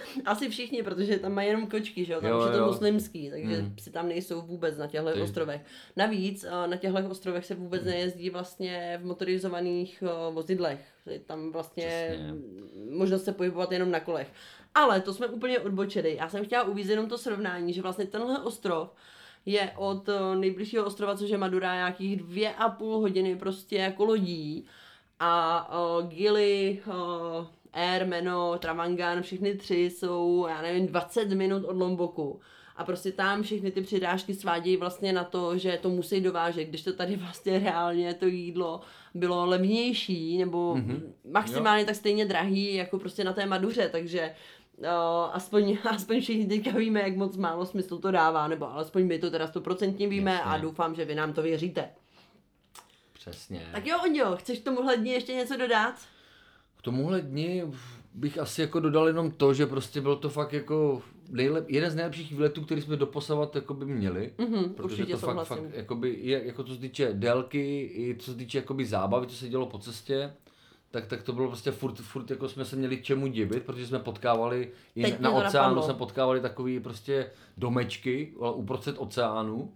Asi 0.24 0.48
všichni, 0.48 0.82
protože 0.82 1.18
tam 1.18 1.32
mají 1.32 1.48
jenom 1.48 1.66
kočky, 1.66 2.04
že 2.04 2.12
jo, 2.12 2.20
tam 2.20 2.30
Jo, 2.30 2.38
už 2.38 2.44
je 2.52 2.58
to 2.58 2.66
muslimský, 2.66 3.30
takže 3.30 3.56
Hmm. 3.56 3.74
psi 3.74 3.90
tam 3.90 4.08
nejsou 4.08 4.40
vůbec 4.42 4.78
na 4.78 4.86
těchto 4.86 5.12
Ty- 5.12 5.20
ostrovech. 5.20 5.60
Navíc 5.96 6.44
eh, 6.44 6.66
na 6.66 6.76
těchto 6.76 6.98
ostrovech 7.10 7.46
se 7.46 7.54
vůbec 7.54 7.82
Hmm. 7.82 7.90
nejezdí 7.90 8.30
vlastně 8.30 8.98
v 9.02 9.04
motorizovaných 9.06 10.02
eh, 10.06 10.32
vozidlech. 10.32 10.80
Je 11.10 11.18
tam 11.18 11.52
vlastně 11.52 11.86
Přesně. 12.08 12.34
možnost 12.90 13.24
se 13.24 13.32
pohybovat 13.32 13.72
jenom 13.72 13.90
na 13.90 14.00
kolech. 14.00 14.32
Ale 14.74 15.00
to 15.00 15.14
jsme 15.14 15.26
úplně 15.26 15.58
odbočili. 15.60 16.16
Já 16.16 16.28
jsem 16.28 16.44
chtěla 16.44 16.62
uvízt 16.64 16.90
jenom 16.90 17.08
to 17.08 17.18
srovnání, 17.18 17.72
že 17.72 17.82
vlastně 17.82 18.06
tenhle 18.06 18.38
ostrov 18.42 18.88
je 19.46 19.72
od 19.76 20.08
eh, 20.08 20.36
nejbližšího 20.36 20.84
ostrova, 20.84 21.16
což 21.16 21.30
je 21.30 21.38
Madura, 21.38 21.74
nějakých 21.74 22.16
dvě 22.16 22.54
a 22.54 22.68
půl 22.68 22.98
hodiny 22.98 23.36
prostě 23.36 23.76
jako 23.76 24.04
lodí. 24.04 24.66
A 25.20 25.68
uh, 25.98 26.08
Gili, 26.08 26.82
uh, 26.86 27.46
Air, 27.76 28.06
Meno, 28.06 28.58
Travangan, 28.58 29.22
všechny 29.22 29.54
tři 29.54 29.76
jsou, 29.90 30.46
já 30.48 30.62
nevím, 30.62 30.86
20 30.86 31.28
minut 31.30 31.64
od 31.64 31.76
Lomboku. 31.76 32.40
A 32.76 32.84
prostě 32.84 33.12
tam 33.12 33.42
všechny 33.42 33.70
ty 33.70 33.80
přidážky 33.82 34.34
svádějí 34.34 34.76
vlastně 34.76 35.12
na 35.12 35.24
to, 35.24 35.58
že 35.58 35.78
to 35.82 35.88
musí 35.90 36.20
dovážet, 36.20 36.64
když 36.64 36.82
to 36.82 36.92
tady 36.92 37.16
vlastně 37.22 37.58
reálně 37.58 38.14
to 38.14 38.26
jídlo 38.26 38.80
bylo 39.14 39.46
levnější, 39.46 40.38
nebo 40.38 40.74
Mhm. 40.76 40.90
mm-hmm. 40.90 41.30
maximálně 41.32 41.84
tak 41.84 41.94
stejně 41.94 42.24
drahý, 42.26 42.74
jako 42.74 42.98
prostě 42.98 43.24
na 43.24 43.32
té 43.32 43.46
Maduře, 43.46 43.88
takže 43.92 44.34
uh, 44.78 44.86
aspoň, 45.32 45.78
aspoň 45.90 46.20
všichni 46.20 46.46
teďka 46.46 46.78
víme, 46.78 47.00
jak 47.00 47.16
moc 47.16 47.36
málo 47.36 47.66
smysl 47.66 47.98
to 47.98 48.10
dává, 48.10 48.48
nebo 48.48 48.72
alespoň 48.72 49.06
my 49.06 49.18
to 49.18 49.30
teda 49.30 49.46
stoprocentně 49.46 50.08
víme 50.08 50.30
Jasně. 50.32 50.44
a 50.50 50.58
doufám, 50.58 50.94
že 50.94 51.04
vy 51.04 51.14
nám 51.14 51.32
to 51.32 51.42
věříte. 51.42 51.88
Přesně. 53.12 53.66
Tak 53.72 53.86
jo, 53.86 53.98
Ondio, 54.04 54.36
chceš 54.36 54.58
k 54.58 54.64
tomuhle 54.64 54.96
dní 54.96 55.10
ještě 55.10 55.34
něco 55.34 55.56
dodat? 55.56 55.94
Tomuhle 56.86 57.20
dni 57.22 57.64
bych 58.14 58.38
asi 58.38 58.60
jako 58.60 58.80
dodal 58.80 59.06
jenom 59.06 59.30
to, 59.30 59.54
že 59.54 59.66
prostě 59.66 60.00
byl 60.00 60.16
to 60.16 60.28
fakt 60.28 60.52
jako 60.52 61.02
nejlep, 61.30 61.70
jeden 61.70 61.90
z 61.90 61.94
nejlepších 61.94 62.32
výletů, 62.32 62.62
který 62.64 62.82
jsme 62.82 62.96
doposavat 62.96 63.54
jako 63.54 63.74
by 63.74 63.84
měli. 63.86 64.32
Mhm, 64.38 64.64
Protože 64.74 64.94
určitě 65.02 65.12
to 65.12 65.18
fakt, 65.18 65.30
souhlasím. 65.30 65.56
fakt 65.56 65.74
jakoby, 65.74 66.16
je, 66.20 66.46
jako 66.46 66.64
co 66.64 66.74
se 66.74 66.80
týče 66.80 67.12
délky, 67.12 67.80
i 67.94 68.16
co 68.18 68.30
se 68.30 68.36
týče 68.36 68.58
jakoby 68.58 68.84
zábavy, 68.84 69.26
co 69.26 69.36
se 69.36 69.48
dělo 69.48 69.66
po 69.66 69.78
cestě, 69.78 70.32
tak, 70.90 71.06
tak 71.06 71.22
to 71.22 71.32
bylo 71.32 71.46
prostě 71.48 71.70
furt, 71.70 71.94
furt 72.00 72.30
jako 72.30 72.48
jsme 72.48 72.64
se 72.64 72.76
měli 72.76 73.02
čemu 73.02 73.26
divit, 73.26 73.62
protože 73.62 73.86
jsme 73.86 73.98
potkávali, 73.98 74.70
i 74.94 75.02
Teď 75.02 75.20
na 75.20 75.30
to 75.30 75.36
oceánu 75.36 75.52
napadlo. 75.68 75.82
jsme 75.82 75.94
potkávali 75.94 76.40
takový 76.40 76.80
prostě 76.80 77.30
domečky 77.56 78.32
uprostřed 78.54 78.94
oceánu. 78.98 79.72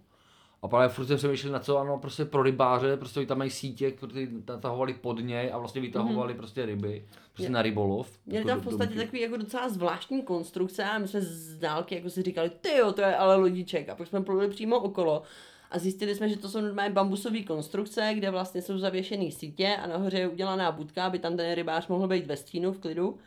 A 0.63 0.67
právě 0.67 0.89
furt 0.89 1.05
jsme 1.05 1.15
přemýšleli 1.15 1.53
na 1.53 1.59
co, 1.59 1.77
ano, 1.77 1.97
prostě 1.97 2.25
pro 2.25 2.43
rybáře, 2.43 2.97
prostě 2.97 3.25
tam 3.25 3.37
mají 3.37 3.49
sítě, 3.49 3.91
které 3.91 4.27
natahovali 4.47 4.93
pod 4.93 5.19
něj 5.19 5.51
a 5.53 5.57
vlastně 5.57 5.81
vytahovali 5.81 6.33
prostě 6.33 6.65
ryby, 6.65 7.05
prostě 7.33 7.43
Je- 7.45 7.49
na 7.49 7.61
rybolov. 7.61 8.11
Měli 8.25 8.37
jako 8.39 8.49
tam 8.49 8.59
v 8.59 8.63
podstatě 8.63 8.95
takový 8.95 9.21
jako 9.21 9.37
docela 9.37 9.69
zvláštní 9.69 10.21
konstrukce 10.21 10.83
a 10.83 10.97
my 10.97 11.07
jsme 11.07 11.21
z 11.21 11.55
dálky 11.57 11.95
jako 11.95 12.09
si 12.09 12.21
říkali, 12.21 12.51
ty 12.61 12.77
jo, 12.77 12.91
to 12.91 13.01
je 13.01 13.15
ale 13.15 13.35
lodiček. 13.35 13.89
A 13.89 13.95
pak 13.95 14.07
jsme 14.07 14.21
pluli 14.21 14.47
přímo 14.49 14.79
okolo 14.79 15.23
a 15.71 15.79
zjistili 15.79 16.15
jsme, 16.15 16.29
že 16.29 16.37
to 16.37 16.49
jsou 16.49 16.61
normálně 16.61 16.93
bambusové 16.93 17.41
konstrukce, 17.43 18.11
kde 18.13 18.31
vlastně 18.31 18.61
jsou 18.61 18.77
zavěšený 18.77 19.31
sítě 19.31 19.75
a 19.83 19.87
nahoře 19.87 20.17
je 20.19 20.27
udělaná 20.27 20.71
budka, 20.71 21.05
aby 21.05 21.19
tam 21.19 21.37
ten 21.37 21.53
rybář 21.55 21.87
mohl 21.87 22.07
být 22.07 22.27
ve 22.27 22.37
stínu 22.37 22.71
v 22.71 22.79
klidu. 22.79 23.17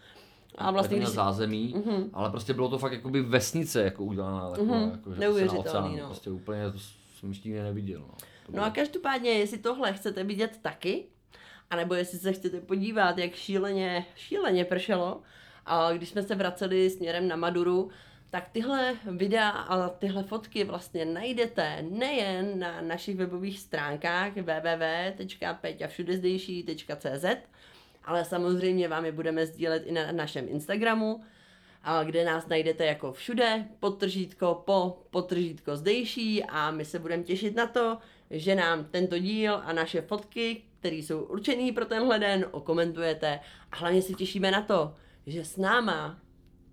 A 0.59 0.70
vlastně, 0.70 0.97
když 0.97 1.09
na 1.09 1.14
zázemí, 1.14 1.75
Mhm. 1.87 2.11
ale 2.12 2.31
prostě 2.31 2.55
bylo 2.55 2.68
to 2.68 2.79
fakt 2.79 2.92
jakoby 2.92 3.23
vesnice 3.23 3.83
jako 3.83 4.05
udělaná 4.05 4.51
taková, 4.51 4.77
Mhm, 4.79 4.90
jako, 4.90 5.14
že 5.14 5.20
neuvěřitelný, 5.20 5.97
no. 5.97 6.07
prostě 6.07 6.31
úplně 6.31 6.61
jsem 7.25 7.31
ještě 7.31 7.49
nikdy 7.49 7.63
neviděl. 7.63 8.01
No. 8.01 8.15
To 8.47 8.53
No 8.53 8.65
a 8.65 8.71
každopádně, 8.71 9.31
jestli 9.31 9.59
tohle 9.59 9.93
chcete 9.93 10.25
vidět 10.25 10.59
taky, 10.63 11.05
anebo 11.71 11.95
jestli 11.95 12.19
se 12.19 12.33
chcete 12.33 12.61
podívat, 12.61 13.19
jak 13.19 13.35
šíleně, 13.35 14.07
šíleně 14.17 14.65
pršelo, 14.65 15.23
a 15.67 15.93
když 15.93 16.09
jsme 16.09 16.23
se 16.23 16.35
vraceli 16.35 16.91
směrem 16.91 17.29
na 17.29 17.37
Maduru, 17.37 17.91
tak 18.31 18.49
tyhle 18.49 18.97
videa 19.07 19.49
a 19.49 19.89
tyhle 19.89 20.23
fotky 20.23 20.65
vlastně 20.65 21.05
najdete 21.05 21.85
nejen 21.91 22.59
na 22.59 22.81
našich 22.81 23.17
webových 23.17 23.61
stránkách 23.61 24.33
www.peťavšudezdejší.cz, 24.37 27.25
ale 28.05 28.25
samozřejmě 28.25 28.89
vám 28.89 29.05
je 29.05 29.13
budeme 29.13 29.47
sdílet 29.47 29.87
i 29.87 29.93
na 29.93 30.13
našem 30.13 30.49
Instagramu, 30.49 31.25
a 31.85 32.05
kde 32.05 32.25
nás 32.25 32.47
najdete 32.47 32.87
jako 32.87 33.12
všude, 33.12 33.64
podtržítko 33.81 34.62
po, 34.66 35.03
podtržítko 35.11 35.77
zdejší 35.77 36.44
a 36.44 36.70
my 36.70 36.85
se 36.85 36.99
budeme 36.99 37.23
těšit 37.23 37.57
na 37.57 37.66
to, 37.66 37.99
že 38.31 38.55
nám 38.55 38.85
tento 38.85 39.18
díl 39.18 39.61
a 39.64 39.73
naše 39.73 40.03
fotky, 40.03 40.62
které 40.79 40.97
jsou 40.97 41.20
určený 41.20 41.73
pro 41.73 41.85
tenhle 41.85 42.18
den, 42.18 42.47
okomentujete. 42.51 43.40
A 43.73 43.77
hlavně 43.77 44.03
se 44.03 44.12
těšíme 44.12 44.51
na 44.51 44.62
to, 44.62 44.94
že 45.27 45.44
s 45.44 45.57
náma 45.57 46.18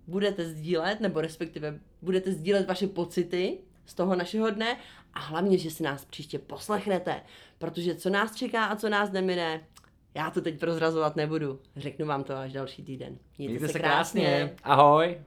budete 0.06 0.44
sdílet, 0.48 1.00
nebo 1.00 1.20
respektive 1.20 1.80
budete 2.02 2.32
sdílet 2.32 2.66
vaše 2.66 2.86
pocity 2.86 3.58
z 3.86 3.94
toho 3.94 4.16
našeho 4.16 4.50
dne 4.50 4.76
a 5.14 5.20
hlavně, 5.20 5.58
že 5.58 5.70
si 5.70 5.82
nás 5.82 6.04
příště 6.04 6.38
poslechnete, 6.38 7.22
protože 7.58 7.94
co 7.94 8.10
nás 8.10 8.34
čeká 8.34 8.64
a 8.64 8.76
co 8.76 8.88
nás 8.88 9.12
nemine, 9.12 9.66
já 10.14 10.30
to 10.30 10.40
teď 10.40 10.60
prozrazovat 10.60 11.16
nebudu. 11.16 11.60
Řeknu 11.76 12.06
vám 12.06 12.24
to 12.24 12.36
až 12.36 12.52
další 12.52 12.84
týden. 12.84 13.18
Mějte, 13.38 13.50
Mějte 13.52 13.72
se 13.72 13.78
krásně. 13.78 14.54
Ahoj. 14.64 15.18